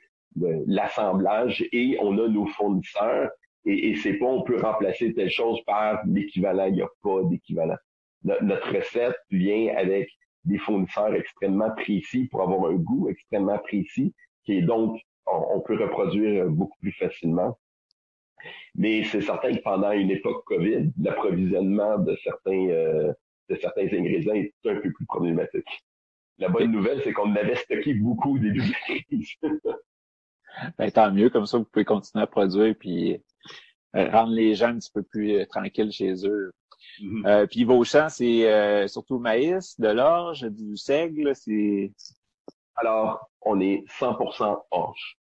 l'assemblage 0.67 1.67
et 1.73 1.97
on 2.01 2.19
a 2.19 2.29
nos 2.29 2.47
fournisseurs 2.47 3.31
et, 3.65 3.91
et 3.91 3.97
c'est 3.97 4.15
pas 4.15 4.27
on 4.27 4.43
peut 4.43 4.61
remplacer 4.61 5.13
telle 5.13 5.31
chose 5.31 5.59
par 5.67 6.01
l'équivalent, 6.07 6.67
il 6.67 6.75
n'y 6.75 6.83
a 6.83 6.89
pas 7.03 7.23
d'équivalent. 7.25 7.77
Notre 8.23 8.75
recette 8.75 9.17
vient 9.31 9.75
avec 9.77 10.09
des 10.45 10.59
fournisseurs 10.59 11.15
extrêmement 11.15 11.71
précis 11.71 12.27
pour 12.29 12.43
avoir 12.43 12.71
un 12.71 12.77
goût 12.77 13.09
extrêmement 13.09 13.59
précis 13.59 14.15
qui 14.45 14.59
est 14.59 14.63
donc 14.63 14.99
on, 15.27 15.61
peut 15.61 15.77
reproduire 15.83 16.47
beaucoup 16.47 16.79
plus 16.81 16.93
facilement. 16.93 17.59
Mais 18.75 19.05
c'est 19.05 19.23
certain 19.23 19.55
que 19.55 19.63
pendant 19.63 19.93
une 19.93 20.11
époque 20.11 20.45
COVID, 20.47 20.91
l'approvisionnement 21.01 21.99
de 21.99 22.17
certains 22.23 22.69
euh, 22.69 23.13
de 23.49 23.57
certains 23.57 23.87
ingrédients 23.93 24.35
est 24.35 24.53
un 24.65 24.77
peu 24.77 24.93
plus 24.93 25.07
problématique. 25.07 25.85
La 26.39 26.49
bonne 26.49 26.71
nouvelle, 26.71 27.01
c'est 27.03 27.13
qu'on 27.13 27.35
avait 27.35 27.57
stocké 27.57 27.95
beaucoup 27.95 28.39
des 28.39 28.51
début 28.51 28.77
ben, 30.79 30.91
tant 30.91 31.13
mieux, 31.13 31.31
comme 31.31 31.47
ça, 31.47 31.59
vous 31.59 31.65
pouvez 31.65 31.85
continuer 31.85 32.23
à 32.23 32.27
produire 32.27 32.75
puis 32.79 33.19
euh, 33.95 34.11
rendre 34.11 34.33
les 34.33 34.55
gens 34.55 34.69
un 34.69 34.79
petit 34.79 34.91
peu 34.93 35.03
plus 35.03 35.37
euh, 35.37 35.47
tranquilles 35.47 35.93
chez 35.93 36.27
eux. 36.27 36.53
Mm-hmm. 37.01 37.27
euh, 37.27 37.47
puis 37.47 37.65
vos 37.65 37.83
champs, 37.85 38.09
c'est 38.09 38.51
euh, 38.51 38.87
surtout 38.87 39.19
maïs, 39.19 39.79
de 39.81 39.89
l'orge, 39.89 40.43
du 40.43 40.77
seigle, 40.77 41.35
c'est... 41.35 41.93
Alors, 42.75 43.31
on 43.41 43.61
est 43.61 43.85
100% 43.99 44.65
orge. 44.71 45.19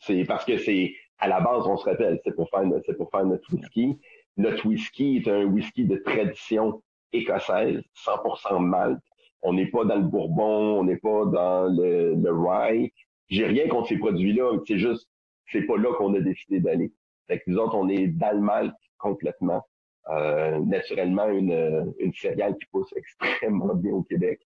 c'est 0.00 0.24
parce 0.24 0.44
que 0.44 0.58
c'est, 0.58 0.94
à 1.18 1.28
la 1.28 1.40
base, 1.40 1.66
on 1.66 1.76
se 1.76 1.84
rappelle, 1.84 2.20
c'est 2.24 2.34
pour 2.34 2.48
faire, 2.50 2.64
c'est 2.86 2.96
pour 2.96 3.10
faire 3.10 3.24
notre 3.24 3.52
whisky. 3.52 3.98
Notre 4.36 4.66
whisky 4.66 5.18
est 5.18 5.30
un 5.30 5.44
whisky 5.44 5.84
de 5.84 5.96
tradition 5.96 6.82
écossaise, 7.12 7.82
100% 8.04 8.58
malt. 8.60 9.00
On 9.42 9.52
n'est 9.52 9.66
pas 9.66 9.84
dans 9.84 9.96
le 9.96 10.02
bourbon, 10.04 10.80
on 10.80 10.84
n'est 10.84 10.96
pas 10.96 11.26
dans 11.26 11.66
le, 11.68 12.14
le 12.14 12.32
rye. 12.32 12.92
J'ai 13.28 13.46
rien 13.46 13.68
contre 13.68 13.88
ces 13.88 13.98
produits-là, 13.98 14.58
c'est 14.66 14.78
juste, 14.78 15.08
c'est 15.46 15.62
pas 15.62 15.76
là 15.76 15.92
qu'on 15.94 16.14
a 16.14 16.20
décidé 16.20 16.60
d'aller. 16.60 16.92
Fait 17.26 17.38
que 17.38 17.44
nous 17.46 17.58
autres, 17.58 17.74
on 17.76 17.88
est 17.88 18.08
dans 18.08 18.34
le 18.34 18.40
mal 18.40 18.74
complètement. 18.98 19.62
Euh, 20.08 20.58
naturellement, 20.60 21.28
une, 21.28 21.94
une 22.00 22.12
céréale 22.14 22.56
qui 22.56 22.66
pousse 22.66 22.92
extrêmement 22.96 23.74
bien 23.74 23.92
au 23.92 24.02
Québec 24.02 24.40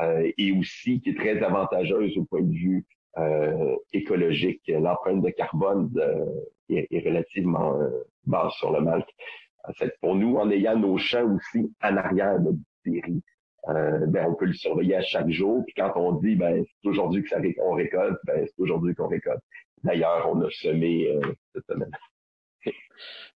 euh, 0.00 0.30
et 0.38 0.52
aussi 0.52 1.00
qui 1.00 1.10
est 1.10 1.18
très 1.18 1.42
avantageuse 1.42 2.16
au 2.16 2.24
point 2.24 2.42
de 2.42 2.52
vue 2.52 2.86
écologique. 3.92 4.62
L'empreinte 4.68 5.22
de 5.22 5.30
carbone 5.30 5.90
est, 6.68 6.86
est, 6.90 7.06
relativement 7.06 7.78
basse 8.24 8.54
sur 8.54 8.72
le 8.72 8.80
malt. 8.80 9.06
Pour 10.00 10.14
nous, 10.14 10.36
en 10.36 10.50
ayant 10.50 10.78
nos 10.78 10.98
champs 10.98 11.28
aussi 11.34 11.72
en 11.82 11.96
arrière 11.96 12.40
de 12.40 12.52
distillerie, 12.52 13.22
euh, 13.68 14.06
ben, 14.06 14.26
on 14.28 14.34
peut 14.34 14.46
le 14.46 14.54
surveiller 14.54 14.96
à 14.96 15.02
chaque 15.02 15.30
jour. 15.30 15.62
Puis 15.64 15.74
quand 15.74 15.92
on 15.94 16.12
dit 16.12 16.34
ben 16.34 16.64
c'est 16.64 16.88
aujourd'hui 16.88 17.22
que 17.22 17.28
ça 17.28 17.40
qu'on 17.40 17.74
récolte, 17.74 18.18
ben 18.24 18.44
c'est 18.44 18.60
aujourd'hui 18.60 18.94
qu'on 18.94 19.08
récolte. 19.08 19.42
D'ailleurs, 19.84 20.28
on 20.32 20.40
a 20.40 20.50
semé 20.50 21.08
euh, 21.08 21.20
cette 21.54 21.66
semaine. 21.66 21.90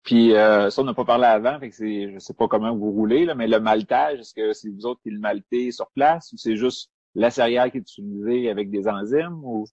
Puis 0.03 0.33
euh, 0.33 0.69
ça, 0.69 0.81
on 0.81 0.85
n'a 0.85 0.93
pas 0.93 1.05
parlé 1.05 1.25
avant, 1.25 1.59
fait 1.59 1.69
que 1.69 1.75
c'est, 1.75 2.13
je 2.13 2.19
sais 2.19 2.33
pas 2.33 2.47
comment 2.47 2.75
vous 2.75 2.91
roulez, 2.91 3.25
là, 3.25 3.35
mais 3.35 3.47
le 3.47 3.59
maltage, 3.59 4.19
est-ce 4.19 4.33
que 4.33 4.53
c'est 4.53 4.69
vous 4.69 4.85
autres 4.85 5.01
qui 5.01 5.09
le 5.09 5.19
maltez 5.19 5.71
sur 5.71 5.89
place 5.91 6.31
ou 6.31 6.37
c'est 6.37 6.55
juste 6.55 6.91
la 7.17 7.29
céréale 7.29 7.71
qui 7.71 7.77
est 7.77 7.81
utilisée 7.81 8.49
avec 8.49 8.69
des 8.69 8.87
enzymes 8.87 9.43
ou? 9.43 9.65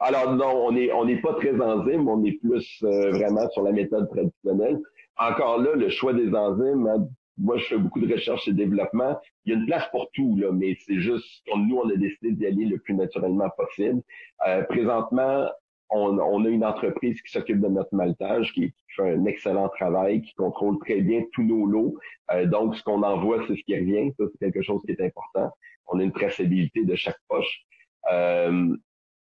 Alors 0.00 0.34
non, 0.34 0.66
on 0.66 0.76
est 0.76 0.92
on 0.92 1.04
n'est 1.04 1.20
pas 1.20 1.34
très 1.34 1.54
enzyme, 1.60 2.08
on 2.08 2.24
est 2.24 2.38
plus 2.40 2.82
euh, 2.84 3.10
vraiment 3.10 3.48
sur 3.50 3.62
la 3.62 3.72
méthode 3.72 4.08
traditionnelle. 4.08 4.80
Encore 5.18 5.58
là, 5.58 5.74
le 5.74 5.88
choix 5.88 6.12
des 6.12 6.32
enzymes, 6.32 6.86
hein, 6.86 7.08
moi, 7.38 7.56
je 7.56 7.64
fais 7.64 7.78
beaucoup 7.78 8.00
de 8.00 8.12
recherche 8.12 8.48
et 8.48 8.52
développement. 8.52 9.18
Il 9.44 9.52
y 9.52 9.56
a 9.56 9.58
une 9.58 9.66
place 9.66 9.88
pour 9.90 10.10
tout, 10.12 10.36
là, 10.38 10.50
mais 10.52 10.76
c'est 10.86 11.00
juste, 11.00 11.42
nous, 11.54 11.76
on 11.76 11.88
a 11.88 11.96
décidé 11.96 12.32
d'y 12.32 12.46
aller 12.46 12.64
le 12.66 12.78
plus 12.78 12.94
naturellement 12.94 13.48
possible. 13.56 14.02
Euh, 14.46 14.62
présentement, 14.64 15.48
on, 15.90 16.44
a 16.44 16.48
une 16.48 16.64
entreprise 16.64 17.20
qui 17.22 17.30
s'occupe 17.30 17.60
de 17.60 17.68
notre 17.68 17.94
maltage, 17.94 18.52
qui, 18.52 18.72
fait 18.96 19.14
un 19.14 19.24
excellent 19.26 19.68
travail, 19.68 20.22
qui 20.22 20.34
contrôle 20.34 20.78
très 20.80 21.00
bien 21.00 21.22
tous 21.32 21.42
nos 21.42 21.66
lots. 21.66 21.96
Euh, 22.32 22.46
donc, 22.46 22.76
ce 22.76 22.82
qu'on 22.82 23.02
envoie, 23.02 23.44
c'est 23.46 23.56
ce 23.56 23.62
qui 23.62 23.74
revient. 23.74 24.12
Ça, 24.18 24.24
c'est 24.30 24.38
quelque 24.38 24.62
chose 24.62 24.82
qui 24.84 24.92
est 24.92 25.00
important. 25.00 25.50
On 25.86 25.98
a 26.00 26.02
une 26.02 26.12
traçabilité 26.12 26.84
de 26.84 26.94
chaque 26.94 27.18
poche. 27.28 27.64
Euh, 28.12 28.76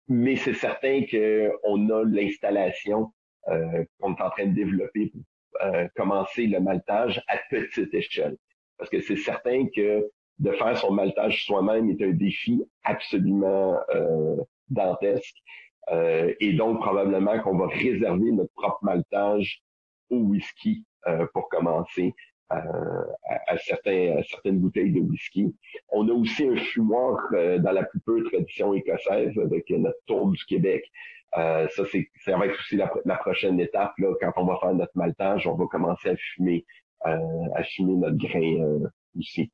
mais 0.07 0.36
c'est 0.36 0.53
certain 0.53 1.01
qu'on 1.10 1.89
a 1.89 2.03
l'installation 2.03 3.13
euh, 3.48 3.83
qu'on 4.00 4.15
est 4.15 4.22
en 4.22 4.29
train 4.29 4.48
de 4.48 4.53
développer 4.53 5.07
pour 5.07 5.22
euh, 5.63 5.88
commencer 5.95 6.48
le 6.48 6.60
maltage 6.60 7.22
à 7.27 7.38
petite 7.50 7.93
échelle. 7.93 8.38
Parce 8.77 8.89
que 8.89 9.01
c'est 9.01 9.17
certain 9.17 9.67
que 9.75 10.10
de 10.39 10.51
faire 10.51 10.77
son 10.77 10.91
maltage 10.91 11.45
soi-même 11.45 11.89
est 11.89 12.01
un 12.03 12.12
défi 12.12 12.63
absolument 12.83 13.77
dantesque. 14.69 15.36
Euh, 15.91 16.33
et 16.39 16.53
donc, 16.53 16.79
probablement 16.79 17.39
qu'on 17.41 17.57
va 17.57 17.67
réserver 17.67 18.31
notre 18.31 18.53
propre 18.53 18.79
maltage 18.83 19.61
au 20.09 20.17
whisky 20.17 20.85
euh, 21.07 21.25
pour 21.33 21.49
commencer 21.49 22.13
à, 22.49 22.61
à, 23.47 23.57
certains, 23.57 24.15
à 24.17 24.23
certaines 24.23 24.59
bouteilles 24.59 24.91
de 24.91 24.99
whisky. 24.99 25.55
On 25.89 26.07
a 26.07 26.13
aussi 26.13 26.47
un 26.47 26.55
fumoir 26.55 27.17
dans 27.31 27.71
la 27.71 27.83
plus 27.83 27.99
peu 28.01 28.23
tradition 28.25 28.73
écossaise 28.73 29.37
avec 29.39 29.69
notre 29.71 29.97
tour 30.05 30.29
du 30.29 30.45
Québec 30.45 30.89
euh, 31.37 31.67
ça, 31.69 31.83
c'est, 31.91 32.09
ça 32.23 32.37
va 32.37 32.45
être 32.45 32.59
aussi 32.59 32.75
la, 32.75 33.15
prochaine 33.17 33.59
étape. 33.59 33.93
Là, 33.97 34.13
quand 34.21 34.31
on 34.37 34.45
va 34.45 34.57
faire 34.59 34.73
notre 34.73 34.95
maltage, 34.95 35.47
on 35.47 35.55
va 35.55 35.65
commencer 35.65 36.09
à 36.09 36.15
fumer, 36.15 36.65
euh, 37.07 37.17
à 37.55 37.63
fumer 37.63 37.95
notre 37.95 38.17
grain 38.17 38.61
euh, 38.61 38.87
aussi. 39.17 39.51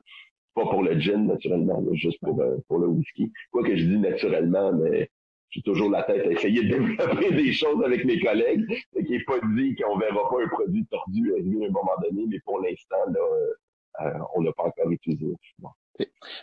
Pas 0.56 0.64
pour 0.64 0.84
le 0.84 1.00
gin, 1.00 1.26
naturellement, 1.28 1.82
juste 1.94 2.20
pour, 2.22 2.40
euh, 2.42 2.58
pour 2.68 2.80
le 2.80 2.88
whisky. 2.88 3.32
Quoi 3.52 3.64
que 3.64 3.76
je 3.76 3.86
dis 3.86 3.98
naturellement, 3.98 4.74
mais 4.74 5.10
j'ai 5.50 5.62
toujours 5.62 5.90
la 5.90 6.04
tête 6.04 6.26
à 6.26 6.32
essayer 6.32 6.64
de 6.64 6.78
développer 6.78 7.32
des 7.32 7.52
choses 7.52 7.84
avec 7.84 8.06
mes 8.06 8.20
collègues. 8.20 8.66
qui 8.94 9.12
n'est 9.12 9.24
pas 9.24 9.40
dit 9.56 9.76
qu'on 9.76 9.98
verra 9.98 10.30
pas 10.30 10.44
un 10.44 10.48
produit 10.48 10.86
tordu 10.86 11.34
arriver 11.34 11.66
à 11.66 11.68
un 11.68 11.72
moment 11.72 11.96
donné, 12.04 12.26
mais 12.28 12.40
pour 12.46 12.62
l'instant, 12.62 12.98
là, 13.12 14.20
on 14.36 14.42
n'a 14.42 14.52
pas 14.54 14.64
encore 14.64 14.92
utilisé. 14.92 15.28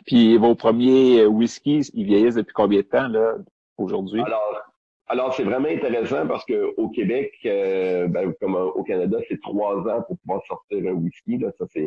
Puis 0.06 0.36
vos 0.36 0.54
premiers 0.54 1.24
whiskies, 1.26 1.90
ils 1.94 2.04
vieillissent 2.04 2.34
depuis 2.34 2.52
combien 2.52 2.80
de 2.80 2.86
temps 2.86 3.08
là 3.08 3.36
aujourd'hui? 3.78 4.20
Alors, 4.20 4.66
alors, 5.08 5.34
c'est 5.34 5.44
vraiment 5.44 5.68
intéressant 5.68 6.26
parce 6.26 6.44
que 6.44 6.74
au 6.76 6.88
Québec, 6.88 7.32
euh, 7.46 8.08
ben, 8.08 8.34
comme 8.40 8.56
au 8.56 8.82
Canada, 8.82 9.18
c'est 9.28 9.40
trois 9.40 9.76
ans 9.88 10.02
pour 10.02 10.18
pouvoir 10.18 10.44
sortir 10.46 10.78
un 10.78 10.94
whisky. 10.94 11.38
Là, 11.38 11.52
ça, 11.56 11.64
c'est, 11.72 11.86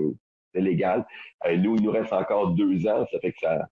légal. 0.54 1.06
Euh, 1.46 1.58
nous, 1.58 1.76
il 1.76 1.84
nous 1.84 1.92
reste 1.92 2.14
encore 2.14 2.52
deux 2.52 2.88
ans. 2.88 3.06
Ça 3.12 3.20
fait 3.20 3.34
que 3.34 3.40
ça. 3.42 3.68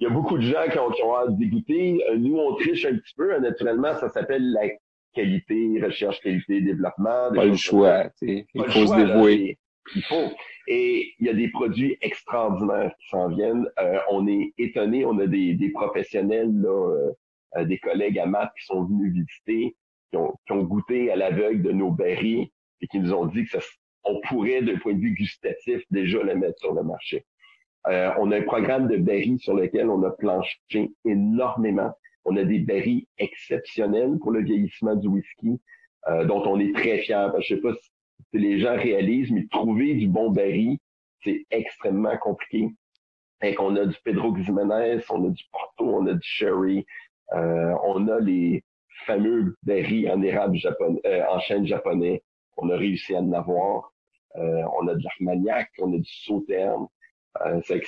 Il 0.00 0.04
y 0.04 0.06
a 0.06 0.10
beaucoup 0.10 0.36
de 0.36 0.42
gens 0.42 0.64
qui 0.70 0.78
ont, 0.78 0.90
qui 0.90 1.02
ont 1.02 1.16
hâte 1.16 1.36
d'écouter. 1.36 2.00
Euh, 2.08 2.16
nous, 2.16 2.36
on 2.36 2.54
triche 2.54 2.84
un 2.84 2.96
petit 2.96 3.14
peu. 3.16 3.36
Naturellement, 3.38 3.94
ça 3.94 4.08
s'appelle 4.08 4.52
la 4.52 4.68
qualité, 5.12 5.80
recherche, 5.82 6.20
qualité, 6.20 6.60
développement. 6.60 7.32
Pas 7.34 7.44
le 7.44 7.56
choix. 7.56 8.04
Il 8.22 8.44
faut 8.54 8.86
se 8.86 8.94
dévouer. 8.94 9.58
Il 9.94 10.02
faut. 10.02 10.30
Et 10.68 11.14
il 11.18 11.26
y 11.26 11.30
a 11.30 11.34
des 11.34 11.48
produits 11.48 11.96
extraordinaires 12.00 12.92
qui 13.00 13.08
s'en 13.08 13.28
viennent. 13.28 13.66
on 14.10 14.28
est 14.28 14.52
étonné. 14.58 15.04
On 15.04 15.18
a 15.18 15.26
des, 15.26 15.54
des 15.54 15.70
professionnels 15.70 16.52
là, 16.52 17.12
euh, 17.56 17.64
des 17.64 17.78
collègues 17.78 18.18
à 18.18 18.26
maths 18.26 18.52
qui 18.58 18.66
sont 18.66 18.84
venus 18.84 19.12
visiter, 19.12 19.76
qui 20.10 20.16
ont, 20.16 20.34
qui 20.46 20.52
ont 20.52 20.62
goûté 20.62 21.10
à 21.10 21.16
l'aveugle 21.16 21.62
de 21.62 21.72
nos 21.72 21.90
berries 21.90 22.52
et 22.80 22.86
qui 22.88 23.00
nous 23.00 23.12
ont 23.12 23.26
dit 23.26 23.44
que 23.44 23.50
ça, 23.50 23.66
on 24.04 24.20
pourrait, 24.28 24.62
d'un 24.62 24.78
point 24.78 24.94
de 24.94 25.00
vue 25.00 25.14
gustatif, 25.14 25.82
déjà 25.90 26.22
le 26.22 26.34
mettre 26.34 26.58
sur 26.58 26.74
le 26.74 26.82
marché. 26.82 27.24
Euh, 27.88 28.12
on 28.18 28.30
a 28.32 28.38
un 28.38 28.42
programme 28.42 28.86
de 28.88 28.96
berries 28.96 29.38
sur 29.38 29.54
lequel 29.54 29.88
on 29.88 30.02
a 30.02 30.10
planché 30.10 30.58
énormément. 31.04 31.92
On 32.24 32.36
a 32.36 32.44
des 32.44 32.58
berries 32.58 33.08
exceptionnelles 33.16 34.18
pour 34.20 34.32
le 34.32 34.42
vieillissement 34.42 34.94
du 34.94 35.08
whisky, 35.08 35.58
euh, 36.08 36.24
dont 36.26 36.42
on 36.46 36.60
est 36.60 36.74
très 36.74 36.98
fiers. 36.98 37.28
Je 37.40 37.54
sais 37.54 37.60
pas 37.60 37.72
si 37.72 38.38
les 38.38 38.58
gens 38.58 38.76
réalisent, 38.76 39.30
mais 39.30 39.46
trouver 39.50 39.94
du 39.94 40.06
bon 40.06 40.30
berry, 40.30 40.78
c'est 41.24 41.46
extrêmement 41.50 42.16
compliqué. 42.18 42.68
Et 43.42 43.54
qu'on 43.54 43.74
a 43.76 43.86
du 43.86 43.96
Pedro 44.04 44.32
Ximénez, 44.32 45.00
on 45.08 45.26
a 45.26 45.30
du 45.30 45.44
Porto, 45.50 45.96
on 45.96 46.06
a 46.08 46.12
du 46.12 46.20
Sherry, 46.22 46.84
euh, 47.32 47.74
on 47.84 48.06
a 48.08 48.20
les 48.20 48.64
fameux 49.06 49.56
berries 49.62 50.10
en 50.10 50.20
érable 50.22 50.56
japonais, 50.56 51.00
euh, 51.06 51.22
en 51.30 51.38
chêne 51.38 51.66
japonais. 51.66 52.22
On 52.58 52.68
a 52.68 52.76
réussi 52.76 53.14
à 53.14 53.20
en 53.20 53.32
avoir. 53.32 53.92
On 54.34 54.86
a 54.86 54.94
de 54.94 55.02
l'armagnac, 55.02 55.70
on 55.78 55.92
a 55.94 55.96
du 55.96 56.12
sauterne. 56.24 56.86
C'est 57.64 57.82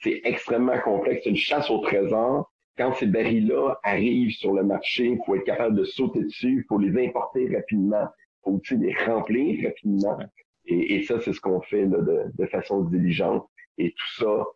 c'est 0.00 0.20
extrêmement 0.24 0.78
complexe. 0.80 1.22
C'est 1.24 1.30
une 1.30 1.36
chasse 1.36 1.70
au 1.70 1.78
trésor. 1.78 2.50
Quand 2.76 2.92
ces 2.94 3.06
berries-là 3.06 3.76
arrivent 3.82 4.34
sur 4.34 4.54
le 4.54 4.62
marché, 4.62 5.06
il 5.06 5.18
faut 5.26 5.34
être 5.34 5.44
capable 5.44 5.76
de 5.76 5.84
sauter 5.84 6.22
dessus, 6.22 6.62
il 6.62 6.64
faut 6.68 6.78
les 6.78 7.06
importer 7.06 7.54
rapidement, 7.54 8.06
il 8.06 8.44
faut 8.44 8.50
aussi 8.52 8.76
les 8.76 8.94
remplir 9.04 9.66
rapidement. 9.66 10.18
Et, 10.64 11.02
ça, 11.02 11.20
c'est 11.20 11.32
ce 11.32 11.40
qu'on 11.40 11.60
fait 11.60 11.86
de, 11.86 12.24
de 12.32 12.46
façon 12.46 12.82
diligente. 12.82 13.46
Et 13.78 13.90
tout 13.90 14.14
ça, 14.16 14.46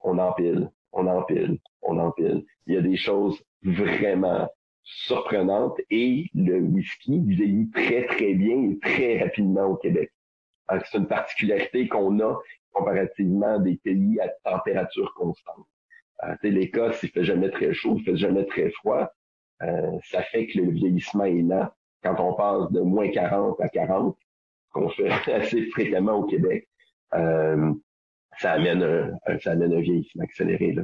on 0.00 0.18
empile 0.18 0.70
on 0.96 1.06
empile, 1.06 1.58
on 1.82 1.98
empile. 1.98 2.44
Il 2.66 2.74
y 2.74 2.78
a 2.78 2.80
des 2.80 2.96
choses 2.96 3.40
vraiment 3.62 4.48
surprenantes 4.82 5.78
et 5.90 6.26
le 6.34 6.60
whisky 6.60 7.20
vieillit 7.20 7.70
très, 7.70 8.06
très 8.06 8.34
bien 8.34 8.70
et 8.70 8.78
très 8.78 9.18
rapidement 9.18 9.66
au 9.66 9.76
Québec. 9.76 10.10
C'est 10.68 10.98
une 10.98 11.06
particularité 11.06 11.88
qu'on 11.88 12.18
a 12.20 12.36
comparativement 12.72 13.58
des 13.58 13.76
pays 13.76 14.18
à 14.20 14.28
température 14.44 15.14
constante. 15.14 15.66
Euh, 16.24 16.34
L'Écosse, 16.42 17.02
il 17.02 17.10
fait 17.10 17.24
jamais 17.24 17.50
très 17.50 17.72
chaud, 17.72 17.96
il 17.98 18.04
fait 18.04 18.16
jamais 18.16 18.44
très 18.46 18.70
froid. 18.70 19.10
Euh, 19.62 19.98
ça 20.04 20.22
fait 20.22 20.46
que 20.46 20.58
le 20.58 20.70
vieillissement 20.70 21.24
est 21.24 21.42
lent. 21.42 21.68
Quand 22.02 22.20
on 22.20 22.34
passe 22.34 22.70
de 22.72 22.80
moins 22.80 23.08
40 23.10 23.60
à 23.60 23.68
40, 23.68 24.16
qu'on 24.72 24.88
fait 24.90 25.08
assez 25.32 25.66
fréquemment 25.70 26.16
au 26.16 26.24
Québec, 26.24 26.68
euh, 27.14 27.72
ça 28.38 28.52
amène 28.52 28.82
un, 28.82 29.38
ça 29.38 29.52
amène 29.52 29.72
un 29.72 29.80
vieillissement 29.80 30.24
accéléré. 30.24 30.76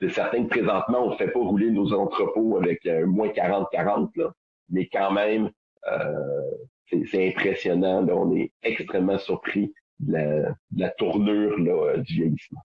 C'est, 0.00 0.08
certain 0.10 0.44
que 0.44 0.48
présentement, 0.48 1.06
on 1.06 1.10
ne 1.10 1.16
fait 1.16 1.28
pas 1.28 1.38
rouler 1.38 1.70
nos 1.70 1.92
entrepôts 1.92 2.56
avec 2.56 2.84
un 2.86 3.06
moins 3.06 3.28
40-40, 3.28 4.10
là, 4.16 4.32
mais 4.68 4.88
quand 4.88 5.12
même, 5.12 5.50
euh, 5.88 6.50
c'est, 6.90 7.28
impressionnant. 7.28 8.02
Là, 8.02 8.14
on 8.14 8.34
est 8.34 8.52
extrêmement 8.62 9.18
surpris 9.18 9.72
de 10.00 10.12
la, 10.12 10.40
de 10.50 10.80
la 10.80 10.90
tournure 10.90 11.58
là, 11.58 11.72
euh, 11.72 11.96
du 11.98 12.14
vieillissement. 12.14 12.60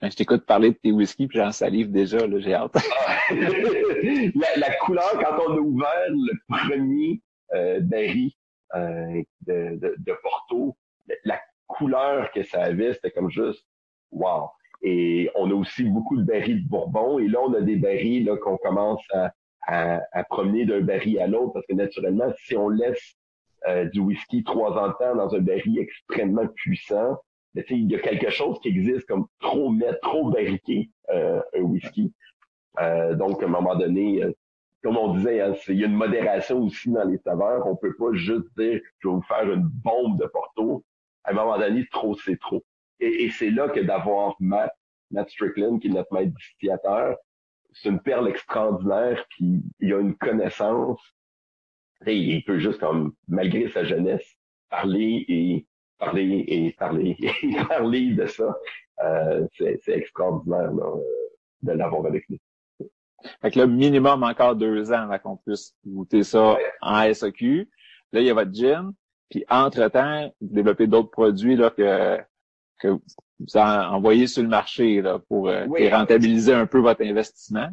Ben, 0.00 0.10
je 0.10 0.16
t'écoute 0.16 0.44
parler 0.44 0.70
de 0.70 0.76
tes 0.76 0.92
whisky, 0.92 1.26
puis 1.26 1.38
j'en 1.38 1.52
salive 1.52 1.90
déjà, 1.90 2.26
là, 2.26 2.38
j'ai 2.38 2.54
hâte. 2.54 2.74
la, 3.30 4.56
la, 4.56 4.74
couleur, 4.76 5.10
quand 5.12 5.38
on 5.46 5.56
a 5.56 5.60
ouvert 5.60 6.08
le 6.08 6.32
premier 6.48 7.20
euh, 7.54 7.80
berry 7.80 8.36
euh, 8.74 9.22
de, 9.46 9.76
de, 9.76 9.94
de 9.98 10.12
Porto, 10.22 10.76
la 11.24 11.40
couleur 11.66 12.30
que 12.32 12.42
ça 12.42 12.64
avait, 12.64 12.94
c'était 12.94 13.10
comme 13.10 13.30
juste 13.30 13.64
wow. 14.10 14.48
Et 14.82 15.30
on 15.34 15.50
a 15.50 15.54
aussi 15.54 15.84
beaucoup 15.84 16.16
de 16.16 16.22
barils 16.22 16.64
de 16.64 16.68
Bourbon. 16.68 17.18
Et 17.18 17.28
là, 17.28 17.40
on 17.40 17.54
a 17.54 17.60
des 17.60 17.76
barils 17.76 18.24
là 18.24 18.36
qu'on 18.36 18.58
commence 18.58 19.02
à, 19.12 19.32
à, 19.66 20.02
à, 20.12 20.24
promener 20.24 20.66
d'un 20.66 20.80
baril 20.80 21.18
à 21.20 21.26
l'autre 21.26 21.54
parce 21.54 21.66
que 21.66 21.74
naturellement, 21.74 22.30
si 22.44 22.56
on 22.56 22.68
laisse 22.68 23.16
euh, 23.68 23.84
du 23.86 24.00
whisky 24.00 24.44
trois 24.44 24.72
ans 24.78 24.88
de 24.88 24.94
temps 24.94 25.16
dans 25.16 25.34
un 25.34 25.40
baril 25.40 25.78
extrêmement 25.78 26.46
puissant, 26.48 27.16
ben, 27.54 27.64
il 27.70 27.90
y 27.90 27.94
a 27.94 28.00
quelque 28.00 28.30
chose 28.30 28.58
qui 28.60 28.68
existe 28.68 29.06
comme 29.06 29.26
trop 29.40 29.70
mettre, 29.70 30.00
trop 30.00 30.30
barriquer 30.30 30.90
euh, 31.10 31.40
un 31.56 31.62
whisky. 31.62 32.12
Euh, 32.80 33.14
donc, 33.14 33.42
à 33.42 33.46
un 33.46 33.48
moment 33.48 33.76
donné, 33.76 34.22
euh, 34.24 34.32
comme 34.82 34.96
on 34.96 35.14
disait, 35.14 35.40
hein, 35.40 35.54
il 35.68 35.78
y 35.78 35.84
a 35.84 35.86
une 35.86 35.94
modération 35.94 36.58
aussi 36.62 36.90
dans 36.90 37.04
les 37.04 37.18
saveurs. 37.18 37.66
On 37.66 37.76
peut 37.76 37.94
pas 37.96 38.12
juste 38.12 38.46
dire 38.56 38.80
je 38.98 39.08
vais 39.08 39.14
vous 39.14 39.22
faire 39.22 39.50
une 39.50 39.68
bombe 39.68 40.20
de 40.20 40.26
Porto 40.26 40.84
à 41.24 41.30
un 41.30 41.34
moment 41.34 41.58
donné, 41.58 41.86
trop, 41.90 42.14
c'est 42.16 42.38
trop. 42.38 42.62
Et, 43.00 43.24
et 43.24 43.30
c'est 43.30 43.50
là 43.50 43.68
que 43.68 43.80
d'avoir 43.80 44.36
Matt, 44.40 44.72
Matt 45.10 45.30
Strickland, 45.30 45.80
qui 45.80 45.88
est 45.88 45.90
notre 45.90 46.12
maître 46.12 46.34
distillateur, 46.36 47.16
c'est 47.72 47.88
une 47.88 48.00
perle 48.00 48.28
extraordinaire, 48.28 49.24
puis 49.30 49.62
il 49.80 49.92
a 49.92 50.00
une 50.00 50.14
connaissance. 50.16 51.00
Il 52.06 52.44
peut 52.44 52.58
juste, 52.58 52.80
comme, 52.80 53.14
malgré 53.28 53.68
sa 53.68 53.84
jeunesse, 53.84 54.36
parler 54.70 55.24
et 55.28 55.66
parler 55.98 56.44
et 56.48 56.72
parler 56.72 57.16
et 57.42 57.56
parler 57.68 58.12
de 58.12 58.26
ça. 58.26 58.56
Euh, 59.04 59.46
c'est, 59.58 59.80
extraordinaire 59.88 60.72
là, 60.72 60.92
de 61.62 61.72
l'avoir 61.72 62.06
avec 62.06 62.28
nous. 62.28 62.38
Fait 63.40 63.50
que 63.50 63.58
là, 63.58 63.66
minimum 63.66 64.22
encore 64.22 64.54
deux 64.54 64.92
ans 64.92 65.08
avant 65.10 65.18
qu'on 65.18 65.36
puisse 65.36 65.74
goûter 65.86 66.22
ça 66.22 66.56
en 66.80 67.12
SAQ. 67.12 67.68
Là, 68.12 68.20
il 68.20 68.26
y 68.26 68.30
a 68.30 68.34
votre 68.34 68.52
gin. 68.52 68.92
Puis 69.30 69.44
entre-temps, 69.48 70.32
vous 70.40 70.54
développez 70.54 70.86
d'autres 70.86 71.10
produits 71.10 71.56
là, 71.56 71.70
que, 71.70 72.18
que 72.80 72.88
vous 72.88 73.56
envoyez 73.56 74.26
sur 74.26 74.42
le 74.42 74.48
marché 74.48 75.00
là, 75.00 75.18
pour 75.18 75.48
euh, 75.48 75.66
rentabiliser 75.90 76.52
un 76.52 76.66
peu 76.66 76.78
votre 76.78 77.02
investissement. 77.02 77.68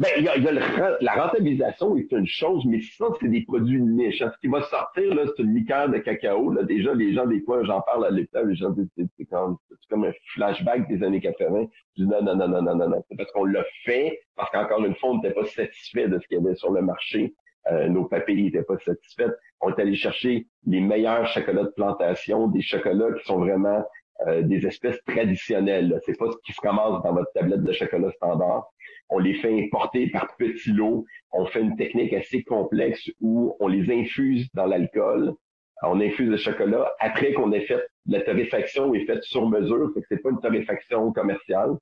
Ben, 0.00 0.08
il 0.16 0.24
y 0.24 0.28
a, 0.28 0.98
la 1.02 1.12
rentabilisation 1.12 1.94
est 1.94 2.10
une 2.10 2.26
chose, 2.26 2.64
mais 2.64 2.80
ça, 2.80 3.04
c'est 3.20 3.28
des 3.28 3.42
produits 3.42 3.82
niche. 3.82 4.20
Ce 4.20 4.40
qui 4.40 4.48
va 4.48 4.62
sortir, 4.62 5.14
là, 5.14 5.24
c'est 5.26 5.42
une 5.42 5.54
liqueur 5.54 5.90
de 5.90 5.98
cacao. 5.98 6.50
Là. 6.52 6.62
Déjà, 6.62 6.94
les 6.94 7.12
gens, 7.12 7.26
des 7.26 7.42
fois, 7.42 7.62
j'en 7.64 7.82
parle 7.82 8.06
à 8.06 8.10
l'époque, 8.10 8.46
les 8.46 8.54
gens 8.54 8.70
disent, 8.70 8.88
c'est 9.18 9.26
comme, 9.26 9.58
comme 9.90 10.04
un 10.04 10.12
flashback 10.32 10.88
des 10.88 11.02
années 11.02 11.20
80. 11.20 11.66
Je 11.98 12.02
dis, 12.02 12.08
non, 12.08 12.22
non, 12.22 12.34
non, 12.34 12.48
non, 12.48 12.62
non, 12.62 12.74
non, 12.76 12.88
non. 12.88 13.04
C'est 13.10 13.16
parce 13.18 13.30
qu'on 13.32 13.44
l'a 13.44 13.62
fait, 13.84 14.18
parce 14.36 14.50
qu'encore 14.52 14.82
une 14.86 14.94
fois, 14.94 15.10
on 15.10 15.16
n'était 15.16 15.34
pas 15.34 15.44
satisfait 15.44 16.08
de 16.08 16.18
ce 16.18 16.26
qu'il 16.28 16.38
y 16.38 16.40
avait 16.40 16.56
sur 16.56 16.72
le 16.72 16.80
marché. 16.80 17.34
Euh, 17.70 17.90
nos 17.90 18.06
papiers 18.06 18.36
n'étaient 18.36 18.62
pas 18.62 18.78
satisfaits. 18.78 19.34
On 19.60 19.68
est 19.68 19.78
allé 19.82 19.96
chercher 19.96 20.46
les 20.66 20.80
meilleurs 20.80 21.26
chocolats 21.26 21.64
de 21.64 21.72
plantation, 21.76 22.48
des 22.48 22.62
chocolats 22.62 23.12
qui 23.18 23.24
sont 23.26 23.38
vraiment 23.38 23.84
euh, 24.26 24.42
des 24.42 24.66
espèces 24.66 25.02
traditionnelles. 25.06 25.98
C'est 26.04 26.18
pas 26.18 26.30
ce 26.30 26.36
qui 26.44 26.52
se 26.52 26.60
commence 26.60 27.02
dans 27.02 27.14
votre 27.14 27.32
tablette 27.32 27.62
de 27.62 27.72
chocolat 27.72 28.10
standard. 28.12 28.66
On 29.08 29.18
les 29.18 29.34
fait 29.34 29.64
importer 29.64 30.08
par 30.10 30.36
petits 30.36 30.72
lots. 30.72 31.04
On 31.32 31.46
fait 31.46 31.60
une 31.60 31.76
technique 31.76 32.12
assez 32.12 32.42
complexe 32.42 33.10
où 33.20 33.56
on 33.60 33.68
les 33.68 33.90
infuse 33.92 34.48
dans 34.54 34.66
l'alcool. 34.66 35.34
On 35.82 36.00
infuse 36.00 36.28
le 36.28 36.36
chocolat 36.36 36.92
après 37.00 37.32
qu'on 37.32 37.52
ait 37.52 37.62
fait 37.62 37.82
la 38.06 38.20
torréfaction 38.20 38.94
est 38.94 39.04
faite 39.04 39.22
sur 39.22 39.48
mesure, 39.48 39.92
c'est 40.08 40.22
pas 40.22 40.30
une 40.30 40.40
torréfaction 40.40 41.12
commerciale. 41.12 41.76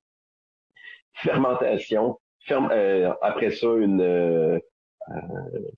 Fermentation, 1.13 2.19
ferme, 2.45 2.69
euh, 2.71 3.11
après 3.21 3.51
ça 3.51 3.67
une 3.67 4.01
euh, 4.01 4.59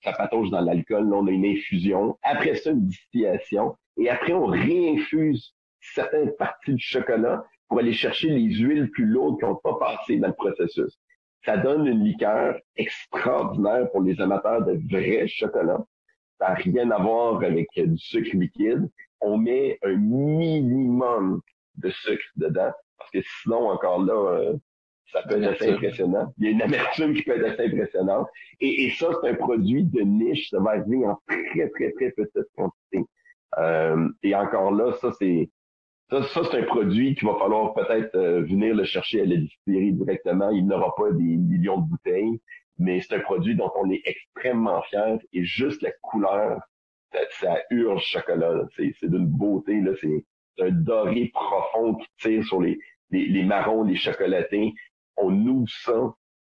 ça 0.02 0.12
patauge 0.12 0.50
dans 0.50 0.60
l'alcool, 0.60 1.08
là 1.08 1.16
on 1.16 1.26
a 1.26 1.30
une 1.30 1.46
infusion. 1.46 2.18
Après 2.22 2.54
ça 2.54 2.70
une 2.70 2.86
distillation 2.86 3.76
et 3.98 4.08
après 4.10 4.32
on 4.32 4.46
réinfuse 4.46 5.54
certaines 5.82 6.34
parties 6.36 6.74
du 6.74 6.82
chocolat 6.82 7.44
pour 7.68 7.78
aller 7.78 7.92
chercher 7.92 8.28
les 8.28 8.54
huiles 8.54 8.90
plus 8.90 9.06
lourdes 9.06 9.38
qui 9.38 9.44
n'ont 9.44 9.56
pas 9.56 9.76
passé 9.78 10.18
dans 10.18 10.28
le 10.28 10.34
processus. 10.34 10.98
Ça 11.44 11.56
donne 11.56 11.86
une 11.86 12.04
liqueur 12.04 12.58
extraordinaire 12.76 13.90
pour 13.90 14.02
les 14.02 14.20
amateurs 14.20 14.64
de 14.64 14.80
vrai 14.90 15.26
chocolat. 15.26 15.84
Ça 16.38 16.48
n'a 16.48 16.54
rien 16.54 16.90
à 16.90 17.02
voir 17.02 17.42
avec 17.42 17.68
du 17.76 17.98
sucre 17.98 18.36
liquide. 18.36 18.88
On 19.20 19.38
met 19.38 19.78
un 19.82 19.96
minimum 19.96 21.40
de 21.76 21.90
sucre 21.90 22.24
dedans 22.36 22.72
parce 22.98 23.10
que 23.10 23.20
sinon, 23.42 23.70
encore 23.70 24.04
là, 24.04 24.14
euh, 24.14 24.56
ça 25.12 25.22
peut 25.22 25.42
être 25.42 25.52
assez 25.52 25.70
impressionnant. 25.70 26.32
Il 26.38 26.44
y 26.44 26.48
a 26.48 26.50
une 26.50 26.62
amertume 26.62 27.14
qui 27.14 27.22
peut 27.22 27.32
être 27.32 27.52
assez 27.52 27.66
impressionnante. 27.66 28.28
Et, 28.60 28.90
ça, 28.90 29.08
c'est 29.20 29.30
un 29.30 29.34
produit 29.34 29.84
de 29.84 30.00
niche. 30.00 30.50
Ça 30.50 30.60
va 30.60 30.70
arriver 30.70 31.04
en 31.06 31.18
très, 31.26 31.68
très, 31.70 31.92
très 31.92 32.10
petite 32.12 32.48
quantité. 32.56 33.04
Euh, 33.58 34.08
et 34.22 34.34
encore 34.34 34.72
là, 34.72 34.92
ça, 35.00 35.12
c'est 35.18 35.50
ça, 36.12 36.22
ça 36.24 36.42
c'est 36.50 36.58
un 36.58 36.64
produit 36.64 37.14
qu'il 37.14 37.26
va 37.26 37.38
falloir 37.38 37.72
peut-être 37.72 38.14
euh, 38.16 38.42
venir 38.42 38.74
le 38.74 38.84
chercher 38.84 39.22
à 39.22 39.24
la 39.24 39.36
distillerie 39.36 39.94
directement. 39.94 40.50
Il 40.50 40.66
n'aura 40.66 40.94
pas 40.94 41.10
des 41.10 41.22
millions 41.22 41.78
de 41.78 41.88
bouteilles, 41.88 42.38
mais 42.78 43.00
c'est 43.00 43.14
un 43.14 43.20
produit 43.20 43.56
dont 43.56 43.70
on 43.76 43.90
est 43.90 44.02
extrêmement 44.04 44.82
fier 44.82 45.18
et 45.32 45.44
juste 45.44 45.80
la 45.80 45.90
couleur, 46.02 46.60
ça, 47.40 47.56
urge 47.70 48.04
chocolat. 48.04 48.60
C'est, 48.76 48.92
d'une 49.02 49.26
beauté, 49.26 49.80
là. 49.80 49.92
C'est, 50.00 50.24
un 50.60 50.70
doré 50.70 51.30
profond 51.32 51.94
qui 51.94 52.06
tire 52.20 52.44
sur 52.44 52.60
les, 52.60 52.78
les, 53.10 53.42
marrons, 53.42 53.84
les 53.84 53.96
chocolatés. 53.96 54.74
On 55.16 55.30
nous 55.30 55.66
sent, 55.66 56.10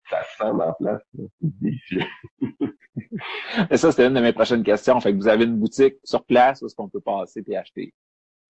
ça 0.10 0.23
sent 0.38 0.53
la 0.57 0.73
place. 0.79 1.01
et 3.69 3.75
ça, 3.75 3.91
c'était 3.91 4.07
une 4.07 4.13
de 4.13 4.21
mes 4.21 4.31
prochaines 4.31 4.63
questions. 4.63 4.97
Fait 5.01 5.12
que 5.12 5.17
vous 5.17 5.27
avez 5.27 5.43
une 5.43 5.57
boutique 5.57 5.95
sur 6.05 6.23
place 6.23 6.62
où 6.62 6.67
est-ce 6.67 6.75
qu'on 6.75 6.88
peut 6.88 7.01
passer 7.01 7.43
et 7.45 7.57
acheter? 7.57 7.93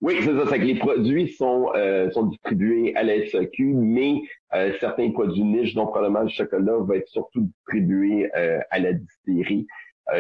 Oui, 0.02 0.16
c'est 0.22 0.34
ça. 0.34 0.46
C'est 0.50 0.60
que 0.60 0.66
les 0.66 0.80
produits 0.80 1.28
sont, 1.34 1.72
euh, 1.76 2.10
sont 2.12 2.28
distribués 2.28 2.96
à 2.96 3.04
la 3.04 3.26
SAQ, 3.26 3.74
mais 3.74 4.22
euh, 4.54 4.72
certains 4.80 5.12
produits 5.12 5.44
niches, 5.44 5.76
dont 5.76 5.88
probablement 5.88 6.22
le 6.22 6.30
chocolat, 6.30 6.78
va 6.80 6.96
être 6.96 7.10
surtout 7.10 7.42
distribué 7.42 8.32
euh, 8.38 8.60
à 8.72 8.80
la 8.80 8.94
distillerie. 8.94 9.68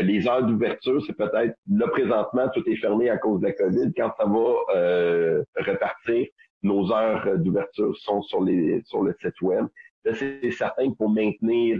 les 0.03 0.27
heures 0.27 0.45
d'ouverture, 0.45 1.01
c'est 1.05 1.17
peut-être 1.17 1.55
là 1.71 1.87
présentement, 1.87 2.47
tout 2.53 2.63
est 2.69 2.75
fermé 2.75 3.09
à 3.09 3.17
cause 3.17 3.39
de 3.41 3.47
la 3.47 3.53
COVID. 3.53 3.91
Quand 3.95 4.11
ça 4.17 4.25
va 4.25 5.63
repartir, 5.65 6.27
nos 6.61 6.91
heures 6.91 7.37
d'ouverture 7.37 7.95
sont 7.97 8.21
sur 8.21 8.43
les 8.43 8.81
sur 8.85 9.01
le 9.01 9.15
site 9.19 9.41
web. 9.41 9.65
Là, 10.05 10.13
c'est 10.13 10.51
certain 10.51 10.91
que 10.91 10.95
pour 10.95 11.09
maintenir 11.09 11.79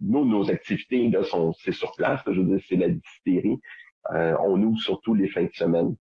nous, 0.00 0.24
nos 0.24 0.48
activités 0.50 1.08
là, 1.08 1.24
sont 1.24 1.52
c'est 1.54 1.72
sur 1.72 1.90
place. 1.96 2.20
je 2.26 2.40
veux 2.40 2.46
dire, 2.46 2.64
c'est 2.68 2.76
la 2.76 2.90
distillerie. 2.90 3.58
on 4.12 4.62
ouvre 4.62 4.78
surtout 4.78 5.14
les 5.14 5.28
fins 5.28 5.44
de 5.44 5.54
semaine 5.54 5.96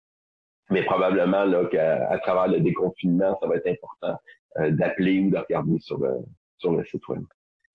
mais 0.73 0.85
probablement 0.85 1.45
là 1.45 1.65
qu'à 1.67 2.09
à 2.11 2.19
travers 2.19 2.49
le 2.49 2.61
déconfinement, 2.61 3.39
ça 3.41 3.47
va 3.47 3.57
être 3.57 3.67
important 3.69 4.19
euh, 4.59 4.71
d'appeler 4.71 5.21
ou 5.21 5.31
de 5.31 5.37
regarder 5.37 5.79
sur 5.79 5.99
le, 5.99 6.11
sur 6.59 6.73
le 6.73 6.85
site 6.85 7.07
web. 7.09 7.23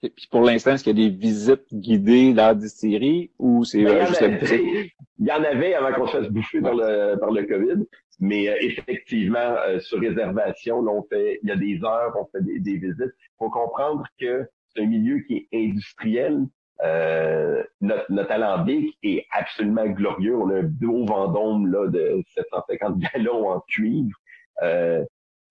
Et 0.03 0.09
puis 0.09 0.27
pour 0.29 0.41
l'instant, 0.41 0.73
est-ce 0.73 0.83
qu'il 0.83 0.99
y 0.99 1.05
a 1.05 1.09
des 1.09 1.15
visites 1.15 1.73
guidées 1.73 2.33
dans 2.33 2.47
la 2.47 2.55
distillerie 2.55 3.31
ou 3.39 3.63
c'est 3.63 3.83
ben, 3.83 4.05
juste 4.05 4.21
la 4.21 4.29
boutique? 4.39 4.95
Il 5.19 5.25
y 5.25 5.31
en 5.31 5.43
avait 5.43 5.73
avant 5.73 5.93
qu'on 5.93 6.07
se 6.07 6.17
fasse 6.17 6.29
bouffer 6.29 6.61
par 6.61 6.75
le, 6.75 7.15
par 7.19 7.31
le 7.31 7.43
COVID, 7.43 7.83
mais 8.19 8.49
euh, 8.49 8.55
effectivement, 8.61 9.55
euh, 9.67 9.79
sur 9.79 9.99
réservation, 9.99 10.81
là, 10.83 10.91
on 10.91 11.03
fait, 11.03 11.39
il 11.41 11.49
y 11.49 11.51
a 11.51 11.55
des 11.55 11.83
heures, 11.83 12.15
on 12.19 12.25
fait 12.25 12.43
des, 12.43 12.59
des 12.59 12.77
visites. 12.77 12.99
Il 12.99 13.37
faut 13.39 13.49
comprendre 13.49 14.03
que 14.19 14.47
c'est 14.69 14.83
un 14.83 14.87
milieu 14.87 15.19
qui 15.21 15.47
est 15.51 15.65
industriel, 15.65 16.45
euh, 16.83 17.63
notre, 17.81 18.11
notre 18.11 18.31
alambic 18.31 18.97
est 19.03 19.25
absolument 19.31 19.87
glorieux. 19.87 20.35
On 20.35 20.49
a 20.49 20.59
un 20.59 20.63
beau 20.63 21.05
vendôme 21.05 21.71
là, 21.71 21.87
de 21.87 22.21
750 22.35 22.99
gallons 23.13 23.49
en 23.49 23.59
cuivre. 23.61 24.17
Euh, 24.63 25.03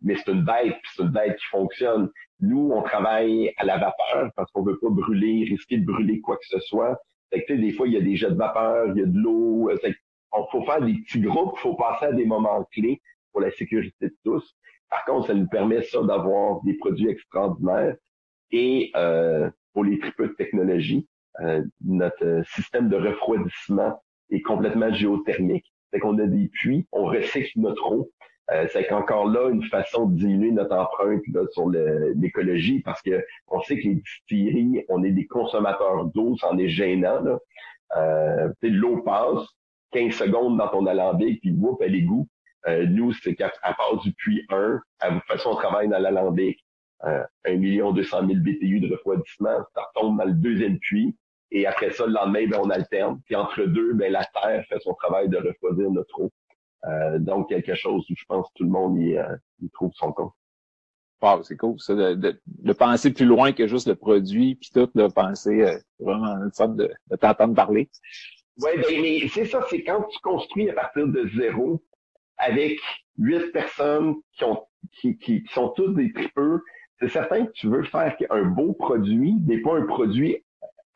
mais 0.03 0.17
c'est 0.17 0.31
une 0.31 0.45
bête, 0.45 0.77
c'est 0.95 1.03
une 1.03 1.11
bête 1.11 1.37
qui 1.37 1.47
fonctionne. 1.47 2.11
Nous, 2.41 2.71
on 2.73 2.83
travaille 2.83 3.53
à 3.57 3.65
la 3.65 3.79
vapeur 3.79 4.31
parce 4.37 4.51
qu'on 4.53 4.63
veut 4.63 4.79
pas 4.79 4.91
brûler, 4.91 5.47
risquer 5.49 5.79
de 5.79 5.87
brûler 5.87 6.21
quoi 6.21 6.37
que 6.37 6.47
ce 6.47 6.61
soit. 6.61 7.01
Fait 7.31 7.45
que, 7.45 7.55
des 7.55 7.73
fois, 7.73 7.89
il 7.89 7.95
y 7.95 7.97
a 7.97 8.01
des 8.01 8.15
jets 8.15 8.31
de 8.31 8.37
vapeur, 8.37 8.89
il 8.95 9.01
y 9.01 9.03
a 9.03 9.07
de 9.07 9.19
l'eau. 9.19 9.71
Euh, 9.71 9.93
on 10.33 10.47
faut 10.49 10.63
faire 10.65 10.83
des 10.83 10.95
petits 10.95 11.21
groupes, 11.21 11.55
il 11.57 11.61
faut 11.61 11.75
passer 11.75 12.07
à 12.07 12.13
des 12.13 12.27
moments 12.27 12.63
clés 12.73 13.01
pour 13.33 13.41
la 13.41 13.51
sécurité 13.51 14.09
de 14.09 14.17
tous. 14.23 14.55
Par 14.91 15.05
contre, 15.05 15.29
ça 15.29 15.35
nous 15.35 15.49
permet 15.49 15.83
ça 15.83 16.03
d'avoir 16.03 16.63
des 16.63 16.75
produits 16.75 17.09
extraordinaires. 17.09 17.97
Et 18.53 18.93
euh, 18.95 19.51
pour 19.73 19.85
les 19.85 19.99
tripeux 19.99 20.29
de 20.29 20.35
technologie, 20.35 21.09
notre 21.85 22.25
euh, 22.25 22.43
système 22.45 22.89
de 22.89 22.97
refroidissement 22.97 24.03
est 24.31 24.43
complètement 24.43 24.93
géothermique. 24.93 25.73
C'est 25.93 26.01
qu'on 26.01 26.19
a 26.19 26.27
des 26.27 26.49
puits, 26.49 26.87
on 26.93 27.05
recycle 27.05 27.61
notre 27.61 27.93
eau. 27.93 28.11
Euh, 28.53 28.67
c'est 28.73 28.87
qu'encore 28.87 29.29
là, 29.29 29.51
une 29.51 29.65
façon 29.65 30.07
de 30.07 30.19
diminuer 30.19 30.53
notre 30.53 30.77
empreinte 30.77 31.23
sur 31.51 31.69
l'écologie, 32.15 32.81
parce 32.81 33.03
que 33.03 33.25
on 33.49 33.61
sait 33.63 33.79
que 33.79 33.89
les 33.89 33.95
distilleries, 33.97 34.85
on 34.89 35.03
est 35.03 35.11
des 35.11 35.27
consommateurs 35.27 36.07
d'eau, 36.07 36.37
c'en 36.37 36.57
est 36.59 36.69
gênant. 36.69 37.21
Là. 37.23 37.39
Euh, 37.97 38.53
l'eau 38.63 38.99
passe 39.03 39.47
15 39.93 40.13
secondes 40.13 40.59
dans 40.59 40.69
ton 40.69 40.87
alambic, 40.87 41.41
puis 41.41 41.53
whoop, 41.53 41.81
elle 41.83 42.05
goût. 42.05 42.29
Euh, 42.69 42.87
nous, 42.87 43.13
c'est 43.13 43.35
qu'à 43.35 43.51
part 43.63 43.99
du 44.03 44.13
puits 44.13 44.45
1, 44.51 44.81
à 45.01 45.11
toute 45.13 45.23
façon, 45.25 45.51
on 45.51 45.57
travaille 45.57 45.89
dans 45.89 45.99
l'alambic. 45.99 46.65
Euh, 47.05 47.23
1 47.45 47.57
million 47.57 47.93
200 47.93 48.27
000 48.27 48.41
BTU 48.41 48.81
de 48.81 48.93
refroidissement, 48.93 49.59
ça 49.75 49.83
retombe 49.95 50.19
dans 50.19 50.25
le 50.25 50.33
deuxième 50.33 50.79
puits. 50.79 51.15
Et 51.51 51.67
après 51.67 51.93
ça, 51.93 52.07
le 52.07 52.13
lendemain, 52.13 52.47
ben, 52.49 52.61
on 52.63 52.71
alterne. 52.71 53.21
Puis 53.25 53.37
entre 53.37 53.65
deux, 53.65 53.93
ben, 53.95 54.13
la 54.13 54.25
Terre 54.25 54.65
fait 54.69 54.81
son 54.81 54.95
travail 54.95 55.29
de 55.29 55.37
refroidir 55.37 55.91
notre 55.91 56.21
eau. 56.21 56.33
Euh, 56.85 57.19
donc, 57.19 57.49
quelque 57.49 57.75
chose 57.75 58.05
où 58.11 58.15
je 58.17 58.25
pense 58.27 58.47
que 58.49 58.53
tout 58.57 58.65
le 58.65 58.71
monde 58.71 58.99
y, 58.99 59.17
euh, 59.17 59.37
trouve 59.75 59.93
son 59.95 60.13
compte. 60.13 60.33
Wow, 61.23 61.43
c'est 61.43 61.57
cool, 61.57 61.81
ça, 61.81 61.95
de, 61.95 62.15
de, 62.15 62.73
penser 62.75 63.13
plus 63.13 63.25
loin 63.25 63.53
que 63.53 63.67
juste 63.67 63.89
le 63.89 63.95
produit, 63.95 64.55
puis 64.57 64.71
tout, 64.73 64.89
de 64.95 65.09
penser 65.09 65.63
euh, 65.63 65.79
vraiment 65.99 66.37
une 66.45 66.53
sorte 66.53 66.77
de, 66.77 66.93
de 67.11 67.17
t'entendre 67.17 67.55
parler. 67.55 67.89
Oui, 68.59 68.71
ben, 68.77 69.03
mais 69.03 69.29
c'est 69.29 69.47
ça, 69.47 69.65
c'est 69.71 69.83
quand 69.83 70.03
tu 70.03 70.19
construis 70.21 70.69
à 70.69 70.75
partir 70.75 71.09
de 71.09 71.27
zéro, 71.35 71.83
avec 72.37 72.79
huit 73.19 73.51
personnes 73.53 74.17
qui 74.33 74.45
ont 74.45 74.63
qui, 74.93 75.17
qui, 75.19 75.45
sont 75.53 75.71
tous 75.71 75.93
des 75.95 76.13
tripeux, 76.13 76.63
c'est 77.01 77.09
certain 77.09 77.47
que 77.47 77.53
tu 77.53 77.69
veux 77.69 77.83
faire 77.85 78.17
un 78.31 78.45
beau 78.45 78.73
produit, 78.73 79.35
mais 79.47 79.59
pas 79.59 79.77
un 79.77 79.87
produit 79.87 80.37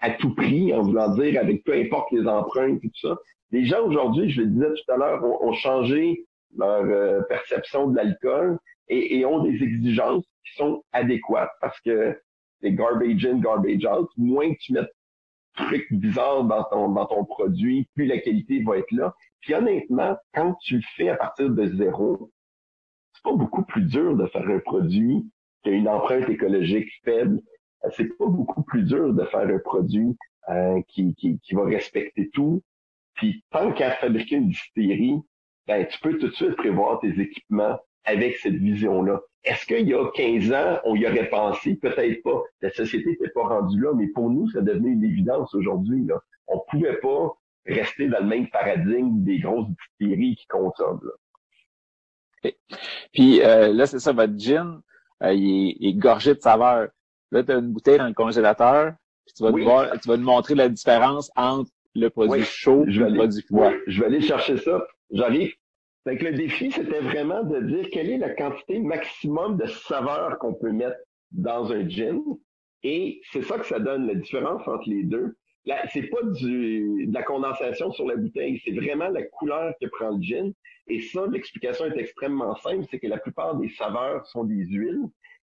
à 0.01 0.11
tout 0.11 0.35
prix, 0.35 0.73
en 0.75 0.83
voulant 0.83 1.15
dire 1.15 1.41
avec 1.41 1.65
peu 1.65 1.75
importe 1.75 2.11
les 2.13 2.27
empreintes 2.27 2.81
et 2.83 2.89
tout 2.89 3.09
ça. 3.09 3.19
Les 3.51 3.65
gens 3.65 3.85
aujourd'hui, 3.85 4.31
je 4.31 4.43
le 4.43 4.49
disais 4.49 4.69
tout 4.69 4.93
à 4.93 4.97
l'heure, 4.97 5.25
ont, 5.25 5.53
changé 5.53 6.25
leur 6.57 6.85
euh, 6.85 7.21
perception 7.23 7.89
de 7.89 7.97
l'alcool 7.97 8.59
et, 8.89 9.25
ont 9.25 9.43
des 9.43 9.63
exigences 9.63 10.25
qui 10.45 10.55
sont 10.57 10.83
adéquates 10.93 11.53
parce 11.61 11.79
que 11.81 12.19
c'est 12.61 12.73
garbage 12.73 13.25
in, 13.27 13.39
garbage 13.39 13.85
out. 13.87 14.09
Moins 14.17 14.55
que 14.55 14.59
tu 14.61 14.73
mets 14.73 14.89
trucs 15.55 15.93
bizarres 15.93 16.45
dans 16.45 16.65
ton, 16.65 16.91
dans 16.91 17.07
ton 17.07 17.25
produit, 17.25 17.89
plus 17.95 18.07
la 18.07 18.19
qualité 18.19 18.63
va 18.63 18.79
être 18.79 18.91
là. 18.93 19.15
Puis 19.41 19.55
honnêtement, 19.55 20.17
quand 20.35 20.55
tu 20.63 20.77
le 20.77 20.83
fais 20.97 21.09
à 21.09 21.17
partir 21.17 21.51
de 21.51 21.67
zéro, 21.77 22.31
c'est 23.13 23.23
pas 23.23 23.33
beaucoup 23.33 23.65
plus 23.65 23.83
dur 23.83 24.17
de 24.17 24.27
faire 24.27 24.49
un 24.49 24.59
produit 24.61 25.25
qui 25.63 25.71
a 25.71 25.73
une 25.73 25.89
empreinte 25.89 26.29
écologique 26.29 26.89
faible. 27.05 27.41
C'est 27.97 28.17
pas 28.19 28.27
beaucoup 28.27 28.63
plus 28.63 28.83
dur 28.83 29.13
de 29.15 29.25
faire 29.27 29.49
un 29.49 29.59
produit 29.59 30.17
euh, 30.49 30.81
qui, 30.89 31.15
qui, 31.15 31.39
qui 31.41 31.55
va 31.55 31.65
respecter 31.65 32.31
tout. 32.31 32.63
Puis 33.15 33.45
tant 33.51 33.73
qu'à 33.73 33.93
fabriquer 33.93 34.37
une 34.37 34.49
distillerie, 34.49 35.21
ben, 35.67 35.87
tu 35.87 35.99
peux 36.01 36.19
tout 36.19 36.29
de 36.29 36.35
suite 36.35 36.57
prévoir 36.57 37.01
tes 37.01 37.21
équipements 37.21 37.79
avec 38.05 38.37
cette 38.37 38.55
vision-là. 38.55 39.21
Est-ce 39.45 39.67
qu'il 39.67 39.89
y 39.89 39.95
a 39.95 40.11
15 40.15 40.53
ans, 40.53 40.81
on 40.85 40.97
y 40.97 41.07
aurait 41.07 41.29
pensé? 41.29 41.77
Peut-être 41.77 42.23
pas. 42.23 42.43
La 42.61 42.71
société 42.71 43.11
n'était 43.11 43.31
pas 43.31 43.45
rendue 43.45 43.81
là, 43.81 43.93
mais 43.95 44.09
pour 44.09 44.31
nous, 44.31 44.49
ça 44.51 44.61
devenait 44.61 44.91
une 44.91 45.05
évidence 45.05 45.55
aujourd'hui. 45.55 46.05
Là. 46.05 46.21
On 46.49 46.61
pouvait 46.71 46.99
pas 46.99 47.33
rester 47.67 48.09
dans 48.09 48.21
le 48.21 48.27
même 48.27 48.49
paradigme 48.49 49.23
des 49.23 49.39
grosses 49.39 49.69
distilleries 49.69 50.37
qui 50.37 50.47
consomment. 50.47 51.01
Là. 51.05 52.51
Puis 53.13 53.43
euh, 53.43 53.73
là, 53.73 53.87
c'est 53.87 53.99
ça, 53.99 54.13
votre 54.13 54.39
gin, 54.39 54.81
euh, 55.23 55.33
il, 55.33 55.77
est, 55.87 55.95
gorgé 55.95 56.35
de 56.35 56.41
saveur. 56.41 56.89
Là, 57.33 57.43
tu 57.43 57.53
as 57.53 57.57
une 57.57 57.73
bouteille 57.73 57.99
dans 57.99 58.09
le 58.09 58.15
congélateur, 58.15 58.95
puis 59.27 59.35
tu 59.35 59.43
vas, 59.43 59.51
voir, 59.51 60.01
tu 60.01 60.09
vas 60.09 60.17
nous 60.17 60.25
montrer 60.25 60.55
la 60.55 60.69
différence 60.69 61.31
entre 61.37 61.71
le 61.95 62.09
produit 62.09 62.43
chaud 62.43 62.85
et 62.87 62.93
le 62.93 63.15
produit 63.15 63.43
froid. 63.43 63.73
je 63.87 64.01
vais 64.01 64.07
aller 64.07 64.21
chercher 64.21 64.57
ça. 64.57 64.83
J'arrive. 65.11 65.53
Donc, 66.07 66.23
le 66.23 66.33
défi, 66.33 66.71
c'était 66.71 67.01
vraiment 67.01 67.43
de 67.45 67.61
dire 67.61 67.89
quelle 67.93 68.11
est 68.11 68.19
la 68.19 68.31
quantité 68.31 68.79
maximum 68.79 69.59
de 69.59 69.67
saveur 69.67 70.39
qu'on 70.39 70.55
peut 70.55 70.73
mettre 70.73 70.97
dans 71.31 71.71
un 71.73 71.87
gin. 71.89 72.21
Et 72.83 73.21
c'est 73.33 73.43
ça 73.43 73.59
que 73.59 73.67
ça 73.67 73.79
donne, 73.79 74.07
la 74.07 74.15
différence 74.15 74.67
entre 74.67 74.89
les 74.89 75.05
deux. 75.05 75.37
Là, 75.67 75.83
c'est 75.93 76.09
pas 76.09 76.23
du, 76.23 77.07
de 77.07 77.13
la 77.13 77.23
condensation 77.23 77.93
sur 77.93 78.07
la 78.07 78.17
bouteille, 78.17 78.61
c'est 78.65 78.73
vraiment 78.73 79.09
la 79.09 79.23
couleur 79.25 79.75
que 79.81 79.87
prend 79.89 80.17
le 80.17 80.23
gin. 80.23 80.53
Et 80.87 81.01
ça, 81.01 81.27
l'explication 81.31 81.85
est 81.85 81.99
extrêmement 81.99 82.57
simple, 82.57 82.87
c'est 82.91 82.99
que 82.99 83.07
la 83.07 83.19
plupart 83.19 83.57
des 83.57 83.69
saveurs 83.69 84.27
sont 84.27 84.45
des 84.45 84.65
huiles. 84.65 85.05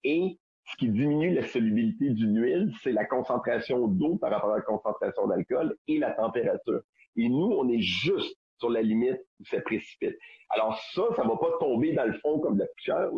Et 0.05 0.39
ce 0.67 0.77
qui 0.77 0.89
diminue 0.89 1.35
la 1.35 1.47
solubilité 1.47 2.11
d'une 2.11 2.41
huile, 2.41 2.73
c'est 2.83 2.93
la 2.93 3.05
concentration 3.05 3.87
d'eau 3.87 4.17
par 4.17 4.31
rapport 4.31 4.53
à 4.53 4.57
la 4.57 4.63
concentration 4.63 5.27
d'alcool 5.27 5.77
et 5.89 5.99
la 5.99 6.13
température. 6.13 6.81
Et 7.17 7.29
nous, 7.29 7.53
on 7.53 7.69
est 7.69 7.81
juste 7.81 8.37
sur 8.59 8.71
la 8.71 8.83
limite 8.83 9.21
où 9.41 9.45
ça 9.45 9.61
précipite. 9.61 10.17
Alors 10.51 10.79
ça, 10.95 11.03
ça 11.17 11.23
va 11.23 11.37
pas 11.37 11.53
tomber 11.61 11.93
dans 11.93 12.07
le 12.07 12.15
fond 12.15 12.39
comme 12.39 12.55
de 12.55 12.61
la 12.61 12.67
poussière. 12.77 13.11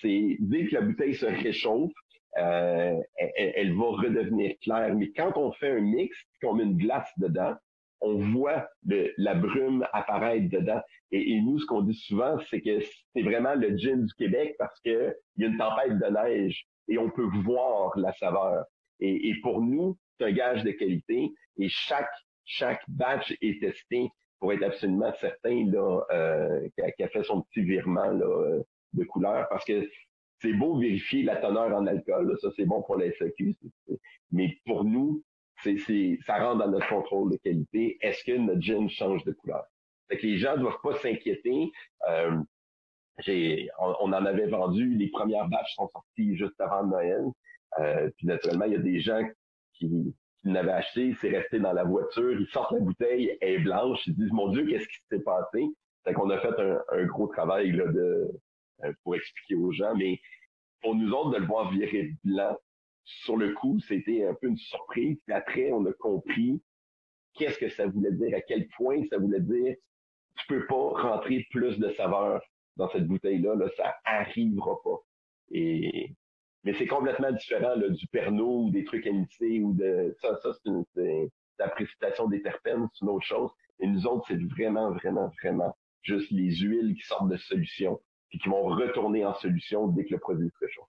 C'est 0.00 0.36
dès 0.40 0.66
que 0.66 0.74
la 0.74 0.80
bouteille 0.82 1.14
se 1.14 1.26
réchauffe, 1.26 1.92
euh, 2.38 2.96
elle, 3.36 3.74
va 3.74 3.86
redevenir 3.86 4.54
claire. 4.60 4.94
Mais 4.94 5.10
quand 5.10 5.36
on 5.36 5.52
fait 5.52 5.70
un 5.70 5.80
mix, 5.80 6.16
qu'on 6.42 6.54
met 6.54 6.64
une 6.64 6.76
glace 6.76 7.10
dedans, 7.18 7.54
on 8.00 8.16
voit 8.32 8.68
la 8.84 9.34
brume 9.34 9.86
apparaître 9.92 10.48
dedans. 10.50 10.80
Et, 11.10 11.40
nous, 11.40 11.58
ce 11.58 11.66
qu'on 11.66 11.82
dit 11.82 11.94
souvent, 11.94 12.38
c'est 12.50 12.60
que 12.60 12.80
c'est 12.80 13.22
vraiment 13.22 13.54
le 13.54 13.76
gin 13.76 14.04
du 14.04 14.14
Québec 14.14 14.54
parce 14.58 14.78
que 14.80 15.16
il 15.36 15.42
y 15.42 15.46
a 15.46 15.48
une 15.48 15.58
tempête 15.58 15.98
de 15.98 16.06
neige 16.06 16.66
et 16.88 16.98
on 16.98 17.10
peut 17.10 17.28
voir 17.44 17.96
la 17.98 18.12
saveur. 18.14 18.64
Et, 19.00 19.28
et 19.28 19.40
pour 19.42 19.60
nous, 19.60 19.96
c'est 20.18 20.26
un 20.26 20.32
gage 20.32 20.64
de 20.64 20.70
qualité. 20.72 21.30
Et 21.58 21.68
chaque 21.68 22.10
chaque 22.48 22.82
batch 22.88 23.36
est 23.42 23.60
testé 23.60 24.10
pour 24.40 24.52
être 24.52 24.62
absolument 24.62 25.12
certain 25.20 25.66
là 25.66 26.00
euh, 26.10 26.68
qu'il 26.74 27.04
a 27.04 27.08
fait 27.08 27.22
son 27.22 27.42
petit 27.42 27.62
virement 27.62 28.10
là, 28.10 28.60
de 28.94 29.04
couleur 29.04 29.46
parce 29.50 29.64
que 29.64 29.88
c'est 30.40 30.54
beau 30.54 30.78
vérifier 30.78 31.24
la 31.24 31.36
teneur 31.36 31.74
en 31.76 31.86
alcool, 31.86 32.36
ça 32.40 32.48
c'est 32.56 32.64
bon 32.64 32.82
pour 32.82 32.96
la 32.96 33.12
SAQ, 33.12 33.56
mais 34.30 34.56
pour 34.64 34.84
nous, 34.84 35.22
c'est, 35.64 35.76
ça 36.24 36.38
rentre 36.38 36.64
dans 36.64 36.70
notre 36.70 36.88
contrôle 36.88 37.32
de 37.32 37.36
qualité. 37.38 37.98
Est-ce 38.00 38.22
que 38.22 38.36
notre 38.36 38.60
gin 38.60 38.88
change 38.88 39.24
de 39.24 39.32
couleur? 39.32 39.64
Fait 40.08 40.16
que 40.16 40.26
les 40.26 40.38
gens 40.38 40.56
ne 40.56 40.60
doivent 40.60 40.80
pas 40.80 40.94
s'inquiéter. 40.98 41.72
Euh, 42.08 42.38
on, 43.78 44.12
en 44.12 44.24
avait 44.24 44.46
vendu, 44.46 44.94
les 44.94 45.08
premières 45.08 45.48
batches 45.48 45.74
sont 45.74 45.88
sorties 45.88 46.36
juste 46.36 46.60
avant 46.60 46.84
Noël. 46.84 47.24
Euh, 47.78 48.10
puis 48.16 48.26
naturellement, 48.26 48.64
il 48.64 48.72
y 48.72 48.76
a 48.76 48.80
des 48.80 49.00
gens 49.00 49.22
qui, 49.74 50.14
qui 50.42 50.50
l'avaient 50.50 50.72
acheté, 50.72 51.14
c'est 51.20 51.30
resté 51.30 51.58
dans 51.58 51.72
la 51.72 51.84
voiture, 51.84 52.40
ils 52.40 52.48
sortent 52.48 52.72
la 52.72 52.80
bouteille, 52.80 53.36
elle 53.40 53.54
est 53.54 53.58
blanche, 53.58 54.06
ils 54.06 54.14
disent 54.14 54.32
Mon 54.32 54.48
Dieu, 54.48 54.66
qu'est-ce 54.66 54.88
qui 54.88 54.98
s'est 55.10 55.22
passé? 55.22 55.66
Fait 56.04 56.14
qu'on 56.14 56.30
a 56.30 56.38
fait 56.38 56.54
un, 56.58 57.04
gros 57.06 57.26
travail 57.26 57.72
là, 57.72 57.86
de, 57.86 58.30
euh, 58.84 58.92
pour 59.02 59.16
expliquer 59.16 59.56
aux 59.56 59.72
gens, 59.72 59.94
mais 59.96 60.20
pour 60.80 60.94
nous 60.94 61.10
autres, 61.12 61.30
de 61.30 61.38
le 61.38 61.46
voir 61.46 61.70
virer 61.70 62.12
blanc, 62.24 62.56
sur 63.04 63.36
le 63.36 63.52
coup, 63.54 63.78
c'était 63.80 64.26
un 64.26 64.34
peu 64.34 64.48
une 64.48 64.58
surprise. 64.58 65.18
Puis 65.26 65.34
après, 65.34 65.72
on 65.72 65.84
a 65.86 65.92
compris 65.94 66.62
qu'est-ce 67.34 67.58
que 67.58 67.68
ça 67.70 67.86
voulait 67.86 68.12
dire, 68.12 68.36
à 68.36 68.40
quel 68.42 68.68
point 68.68 69.02
ça 69.10 69.18
voulait 69.18 69.40
dire 69.40 69.76
tu 70.36 70.46
peux 70.46 70.66
pas 70.66 70.90
rentrer 70.90 71.46
plus 71.50 71.78
de 71.78 71.90
saveur 71.94 72.40
dans 72.78 72.88
cette 72.90 73.06
bouteille-là, 73.06 73.54
là, 73.54 73.66
ça 73.76 73.96
arrivera 74.04 74.80
pas. 74.82 74.98
Et 75.50 76.14
mais 76.64 76.74
c'est 76.74 76.86
complètement 76.86 77.32
différent 77.32 77.74
là, 77.76 77.88
du 77.88 78.06
Pernod 78.08 78.66
ou 78.66 78.70
des 78.70 78.84
trucs 78.84 79.06
émissés 79.06 79.60
ou 79.60 79.72
de 79.74 80.16
ça, 80.20 80.38
ça 80.42 80.50
c'est, 80.52 80.68
une, 80.68 80.84
la 81.58 81.68
précipitation 81.68 82.28
des 82.28 82.42
terpènes, 82.42 82.88
c'est 82.92 83.04
une 83.04 83.10
autre 83.10 83.24
chose. 83.24 83.50
Et 83.80 83.86
nous 83.86 84.06
autres, 84.06 84.26
c'est 84.28 84.42
vraiment, 84.42 84.90
vraiment, 84.92 85.30
vraiment 85.42 85.76
juste 86.02 86.30
les 86.30 86.56
huiles 86.56 86.94
qui 86.94 87.06
sortent 87.06 87.28
de 87.28 87.36
solution 87.36 88.00
puis 88.28 88.38
qui 88.38 88.48
vont 88.48 88.64
retourner 88.64 89.24
en 89.24 89.34
solution 89.34 89.88
dès 89.88 90.04
que 90.04 90.14
le 90.14 90.18
produit 90.18 90.48
est 90.48 90.68
chaud. 90.68 90.86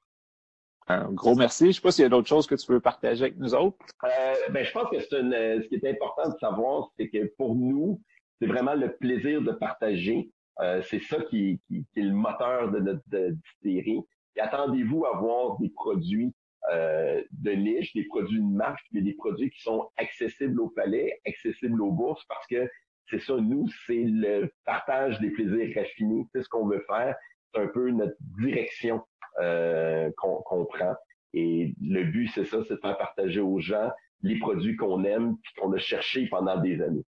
Un 0.88 1.12
gros 1.12 1.36
merci. 1.36 1.67
Je 1.67 1.71
sais 1.73 1.82
pas 1.82 1.91
s'il 1.91 2.02
y 2.02 2.06
a 2.06 2.10
d'autres 2.10 2.28
choses 2.28 2.47
que 2.47 2.56
tu 2.56 2.71
veux 2.71 2.80
partager 2.80 3.25
avec 3.25 3.38
nous 3.38 3.54
autres. 3.54 3.78
Euh, 4.04 4.34
ben, 4.49 4.65
je 4.65 4.71
pense 4.71 4.89
que 4.89 4.99
c'est 4.99 5.19
une, 5.19 5.32
ce 5.32 5.67
qui 5.67 5.75
est 5.75 5.89
important 5.89 6.30
de 6.30 6.38
savoir, 6.39 6.89
c'est 6.97 7.10
que 7.10 7.32
pour 7.38 7.56
nous, 7.56 8.02
c'est 8.41 8.47
vraiment 8.47 8.73
le 8.73 8.95
plaisir 8.95 9.41
de 9.41 9.52
partager. 9.52 10.32
Euh, 10.62 10.82
c'est 10.84 11.02
ça 11.02 11.22
qui, 11.30 11.60
qui, 11.67 11.86
qui, 11.93 12.00
est 12.00 12.04
le 12.04 12.13
moteur 12.13 12.72
de 12.72 12.80
notre 12.80 13.32
distillerie. 13.32 14.02
Et 14.36 14.41
attendez-vous 14.41 15.06
à 15.06 15.17
voir 15.17 15.58
des 15.60 15.69
produits 15.69 16.34
euh, 16.72 17.24
de 17.32 17.52
niche, 17.52 17.93
des 17.93 18.06
produits 18.06 18.41
de 18.41 18.45
marque, 18.45 18.86
mais 18.91 19.02
des 19.02 19.13
produits 19.13 19.50
qui 19.50 19.62
sont 19.62 19.89
accessibles 19.98 20.60
au 20.60 20.69
palais, 20.69 21.19
accessibles 21.26 21.82
aux 21.82 21.91
bourses, 21.91 22.24
parce 22.26 22.45
que 22.48 22.69
c'est 23.10 23.19
ça, 23.19 23.36
nous, 23.38 23.67
c'est 23.88 24.04
le 24.04 24.52
partage 24.65 25.19
des 25.19 25.32
plaisirs 25.32 25.74
raffinés. 25.76 26.26
C'est 26.32 26.43
ce 26.43 26.50
qu'on 26.50 26.67
veut 26.67 26.84
faire. 26.88 27.15
C'est 27.54 27.62
un 27.62 27.67
peu 27.67 27.89
notre 27.89 28.15
direction 28.38 29.02
euh, 29.39 30.12
qu'on 30.17 30.65
prend. 30.65 30.95
Et 31.34 31.74
le 31.82 32.04
but, 32.04 32.28
c'est 32.28 32.45
ça, 32.45 32.60
c'est 32.67 32.76
de 32.76 32.80
faire 32.80 32.98
partager 32.98 33.39
aux 33.39 33.60
gens 33.60 33.89
les 34.22 34.38
produits 34.38 34.76
qu'on 34.76 35.04
aime 35.06 35.38
puis 35.41 35.54
qu'on 35.56 35.72
a 35.74 35.78
cherché 35.78 36.28
pendant 36.28 36.58
des 36.58 36.82
années. 36.82 37.06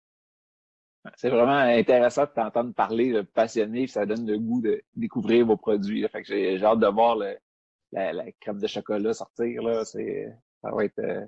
C'est 1.15 1.29
vraiment 1.29 1.57
intéressant 1.57 2.23
de 2.23 2.29
t'entendre 2.29 2.73
parler 2.73 3.11
de 3.11 3.21
passionné, 3.21 3.87
ça 3.87 4.05
donne 4.05 4.25
le 4.25 4.39
goût 4.39 4.61
de 4.61 4.81
découvrir 4.95 5.45
vos 5.45 5.57
produits. 5.57 6.07
Fait 6.09 6.23
que 6.23 6.27
j'ai 6.27 6.63
hâte 6.63 6.79
de 6.79 6.87
voir 6.87 7.15
le, 7.15 7.37
la, 7.91 8.13
la, 8.13 8.31
crème 8.39 8.59
de 8.59 8.67
chocolat 8.67 9.13
sortir. 9.13 9.61
Là. 9.61 9.85
C'est, 9.85 10.33
ça 10.61 10.71
va 10.71 10.85
être. 10.85 10.99
Euh, 10.99 11.25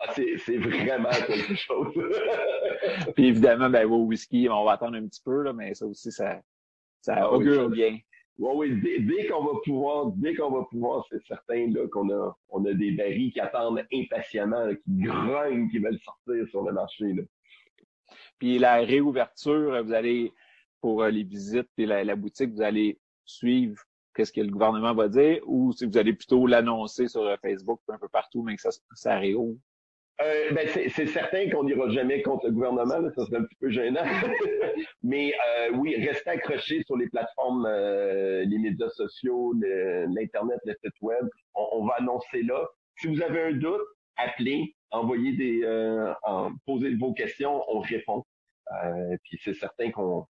ah, 0.00 0.12
c'est, 0.14 0.58
vraiment 0.58 1.08
quelque 1.26 1.54
chose. 1.54 1.94
Puis 3.14 3.26
évidemment, 3.28 3.70
ben, 3.70 3.86
vos 3.86 4.04
whisky, 4.04 4.48
on 4.50 4.64
va 4.64 4.72
attendre 4.72 4.96
un 4.96 5.06
petit 5.06 5.22
peu, 5.24 5.42
là, 5.42 5.52
mais 5.52 5.74
ça 5.74 5.86
aussi, 5.86 6.12
ça, 6.12 6.40
ça 7.00 7.14
ah 7.18 7.32
augure 7.32 7.70
bien. 7.70 7.98
Oui, 8.38 8.68
oui, 8.70 9.00
dès, 9.06 9.26
qu'on 9.28 9.44
va 9.44 9.52
pouvoir, 9.64 10.06
dès 10.16 10.34
qu'on 10.34 10.50
va 10.50 10.64
pouvoir, 10.64 11.06
c'est 11.08 11.24
certain 11.26 11.70
là, 11.70 11.88
qu'on 11.88 12.10
a, 12.10 12.36
on 12.50 12.66
a 12.66 12.74
des 12.74 12.90
barils 12.90 13.32
qui 13.32 13.40
attendent 13.40 13.82
impatiemment, 13.90 14.68
qui 14.84 14.92
grognent, 15.04 15.70
qui 15.70 15.78
veulent 15.78 15.98
sortir 16.00 16.46
sur 16.50 16.62
le 16.62 16.72
marché. 16.72 17.14
Là. 17.14 17.22
Puis 18.38 18.58
la 18.58 18.76
réouverture, 18.76 19.82
vous 19.84 19.92
allez, 19.92 20.32
pour 20.80 21.02
euh, 21.02 21.10
les 21.10 21.24
visites 21.24 21.70
et 21.78 21.86
la, 21.86 22.16
boutique, 22.16 22.52
vous 22.52 22.62
allez 22.62 22.98
suivre 23.24 23.82
qu'est-ce 24.16 24.32
que 24.32 24.40
le 24.40 24.50
gouvernement 24.50 24.94
va 24.94 25.08
dire 25.08 25.40
ou 25.46 25.72
si 25.72 25.84
vous 25.84 25.98
allez 25.98 26.14
plutôt 26.14 26.46
l'annoncer 26.46 27.06
sur 27.06 27.22
euh, 27.22 27.36
Facebook 27.42 27.80
un 27.88 27.98
peu 27.98 28.08
partout, 28.08 28.42
mais 28.42 28.56
que 28.56 28.62
ça, 28.62 28.70
ça 28.94 29.18
réouvre? 29.18 29.58
Euh, 30.22 30.50
ben 30.52 30.66
c'est 30.66 31.06
certain 31.06 31.50
qu'on 31.50 31.64
n'ira 31.64 31.90
jamais 31.90 32.22
contre 32.22 32.46
le 32.46 32.52
gouvernement, 32.52 33.06
ça 33.14 33.26
serait 33.26 33.36
un 33.36 33.44
petit 33.44 33.56
peu 33.60 33.68
gênant. 33.68 34.00
Mais 35.02 35.34
euh, 35.34 35.72
oui, 35.74 35.94
restez 36.06 36.30
accrochés 36.30 36.82
sur 36.86 36.96
les 36.96 37.06
plateformes, 37.10 37.68
les 37.68 38.58
médias 38.58 38.88
sociaux, 38.88 39.52
l'Internet, 39.60 40.58
le, 40.64 40.72
site 40.82 40.94
web. 41.02 41.28
On, 41.54 41.84
va 41.84 41.96
annoncer 41.98 42.42
là. 42.44 42.66
Si 42.96 43.08
vous 43.08 43.20
avez 43.20 43.42
un 43.42 43.52
doute, 43.52 43.82
appelez, 44.16 44.74
envoyez 44.90 45.32
des, 45.32 45.62
euh, 45.64 46.12
posez 46.64 46.94
vos 46.94 47.12
questions, 47.12 47.62
on 47.68 47.80
répond. 47.80 48.24
puis 49.24 49.38
c'est 49.42 49.54
certain 49.54 49.90
qu'on, 49.90 50.26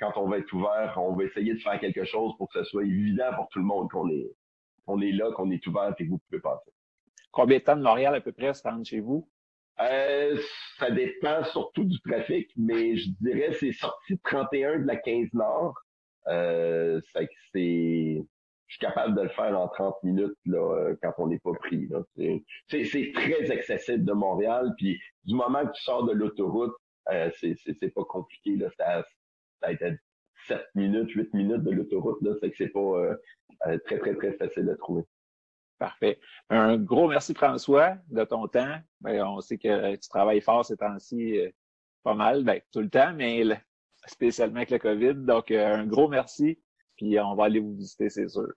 quand 0.00 0.12
on 0.16 0.28
va 0.28 0.38
être 0.38 0.52
ouvert, 0.52 0.94
on 0.96 1.14
va 1.14 1.24
essayer 1.24 1.54
de 1.54 1.60
faire 1.60 1.78
quelque 1.78 2.04
chose 2.04 2.36
pour 2.38 2.48
que 2.50 2.58
ce 2.58 2.64
soit 2.64 2.84
évident 2.84 3.34
pour 3.34 3.48
tout 3.48 3.58
le 3.58 3.64
monde 3.64 3.90
qu'on 3.90 4.08
est, 4.10 4.30
qu'on 4.84 5.00
est 5.00 5.12
là, 5.12 5.30
qu'on 5.32 5.50
est 5.50 5.64
ouvert 5.66 5.94
et 5.98 6.04
que 6.04 6.10
vous 6.10 6.18
pouvez 6.28 6.40
passer. 6.40 6.70
Combien 7.30 7.58
de 7.58 7.62
temps 7.62 7.76
de 7.76 7.82
Montréal 7.82 8.14
à 8.14 8.20
peu 8.20 8.32
près 8.32 8.54
se 8.54 8.62
rendre 8.62 8.84
chez 8.84 9.00
vous? 9.00 9.28
Euh, 9.80 10.40
ça 10.78 10.90
dépend 10.90 11.44
surtout 11.44 11.84
du 11.84 12.00
trafic, 12.00 12.50
mais 12.56 12.96
je 12.96 13.10
dirais 13.20 13.52
c'est 13.52 13.72
sorti 13.72 14.14
de 14.14 14.20
31 14.24 14.80
de 14.80 14.86
la 14.86 14.96
15 14.96 15.28
Nord. 15.34 15.74
Euh, 16.28 17.00
c'est, 17.52 18.24
je 18.68 18.74
suis 18.74 18.80
capable 18.80 19.14
de 19.16 19.22
le 19.22 19.28
faire 19.28 19.58
en 19.58 19.68
30 19.68 19.94
minutes 20.02 20.36
là, 20.46 20.92
quand 21.02 21.12
on 21.18 21.28
n'est 21.28 21.38
pas 21.38 21.52
pris. 21.54 21.88
C'est 22.68 23.12
très 23.14 23.50
accessible 23.50 24.04
de 24.04 24.12
Montréal, 24.12 24.72
puis 24.76 24.98
du 25.24 25.34
moment 25.34 25.64
que 25.66 25.72
tu 25.72 25.82
sors 25.82 26.04
de 26.04 26.12
l'autoroute, 26.12 26.74
euh, 27.12 27.30
c'est 27.40 27.94
pas 27.94 28.04
compliqué. 28.04 28.56
Là. 28.56 28.68
Ça, 28.76 29.04
a 29.62 29.72
été 29.72 29.96
7 30.46 30.64
minutes, 30.74 31.10
8 31.10 31.34
minutes 31.34 31.62
de 31.62 31.70
l'autoroute, 31.70 32.18
c'est 32.40 32.50
que 32.50 32.56
c'est 32.56 32.68
pas 32.68 32.80
euh, 32.80 33.16
euh, 33.66 33.78
très, 33.86 33.98
très, 33.98 34.14
très 34.14 34.32
facile 34.32 34.68
à 34.70 34.76
trouver. 34.76 35.04
Parfait. 35.78 36.18
Un 36.48 36.78
gros 36.78 37.08
merci, 37.08 37.34
François, 37.34 37.96
de 38.08 38.24
ton 38.24 38.46
temps. 38.48 38.76
Ben, 39.00 39.22
on 39.24 39.40
sait 39.40 39.58
que 39.58 39.96
tu 39.96 40.08
travailles 40.08 40.40
fort 40.40 40.64
ces 40.64 40.76
temps-ci, 40.76 41.38
euh, 41.38 41.50
pas 42.02 42.14
mal, 42.14 42.44
ben, 42.44 42.60
tout 42.72 42.80
le 42.80 42.88
temps, 42.88 43.12
mais 43.14 43.42
spécialement 44.06 44.56
avec 44.56 44.70
le 44.70 44.78
COVID. 44.78 45.14
Donc, 45.14 45.50
un 45.50 45.86
gros 45.86 46.08
merci, 46.08 46.58
puis 46.96 47.18
on 47.20 47.34
va 47.34 47.44
aller 47.44 47.60
vous 47.60 47.74
visiter, 47.74 48.08
c'est 48.08 48.28
sûr. 48.28 48.48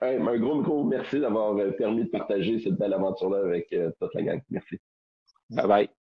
un 0.00 0.38
gros, 0.38 0.62
gros 0.62 0.84
merci 0.84 1.20
d'avoir 1.20 1.56
permis 1.76 2.04
de 2.04 2.10
partager 2.10 2.58
cette 2.58 2.74
belle 2.74 2.94
aventure-là 2.94 3.38
avec 3.38 3.74
toute 3.98 4.14
la 4.14 4.22
gang. 4.22 4.42
Merci. 4.50 4.78
Bye 5.50 5.66
bye. 5.66 6.01